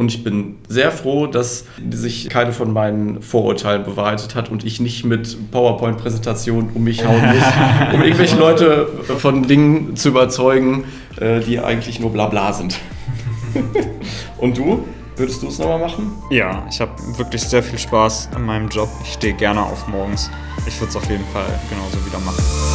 Und 0.00 0.08
ich 0.08 0.24
bin 0.24 0.56
sehr 0.66 0.92
froh, 0.92 1.26
dass 1.26 1.66
sich 1.90 2.30
keine 2.30 2.54
von 2.54 2.72
meinen 2.72 3.20
Vorurteilen 3.20 3.84
bewahrheitet 3.84 4.34
hat 4.34 4.50
und 4.50 4.64
ich 4.64 4.80
nicht 4.80 5.04
mit 5.04 5.50
PowerPoint-Präsentationen 5.50 6.70
um 6.72 6.84
mich 6.84 7.04
hauen 7.04 7.20
muss, 7.20 7.44
um 7.92 8.00
irgendwelche 8.00 8.36
Leute 8.36 8.88
von 9.18 9.46
Dingen 9.46 9.96
zu 9.96 10.08
überzeugen, 10.08 10.84
äh, 11.20 11.40
die 11.40 11.60
eigentlich 11.60 12.00
nur 12.00 12.10
Blabla 12.10 12.54
sind. 12.54 12.78
und 14.38 14.56
du? 14.56 14.84
Würdest 15.16 15.42
du 15.42 15.48
es 15.48 15.58
nochmal 15.58 15.80
machen? 15.80 16.12
Ja, 16.30 16.66
ich 16.70 16.80
habe 16.80 16.92
wirklich 17.18 17.42
sehr 17.42 17.62
viel 17.62 17.78
Spaß 17.78 18.30
an 18.34 18.46
meinem 18.46 18.70
Job. 18.70 18.88
Ich 19.04 19.12
stehe 19.12 19.34
gerne 19.34 19.60
auf 19.62 19.86
morgens. 19.86 20.30
Ich 20.66 20.80
würde 20.80 20.88
es 20.88 20.96
auf 20.96 21.10
jeden 21.10 21.26
Fall 21.26 21.44
genauso 21.68 21.98
wieder 22.06 22.20
machen. 22.20 22.69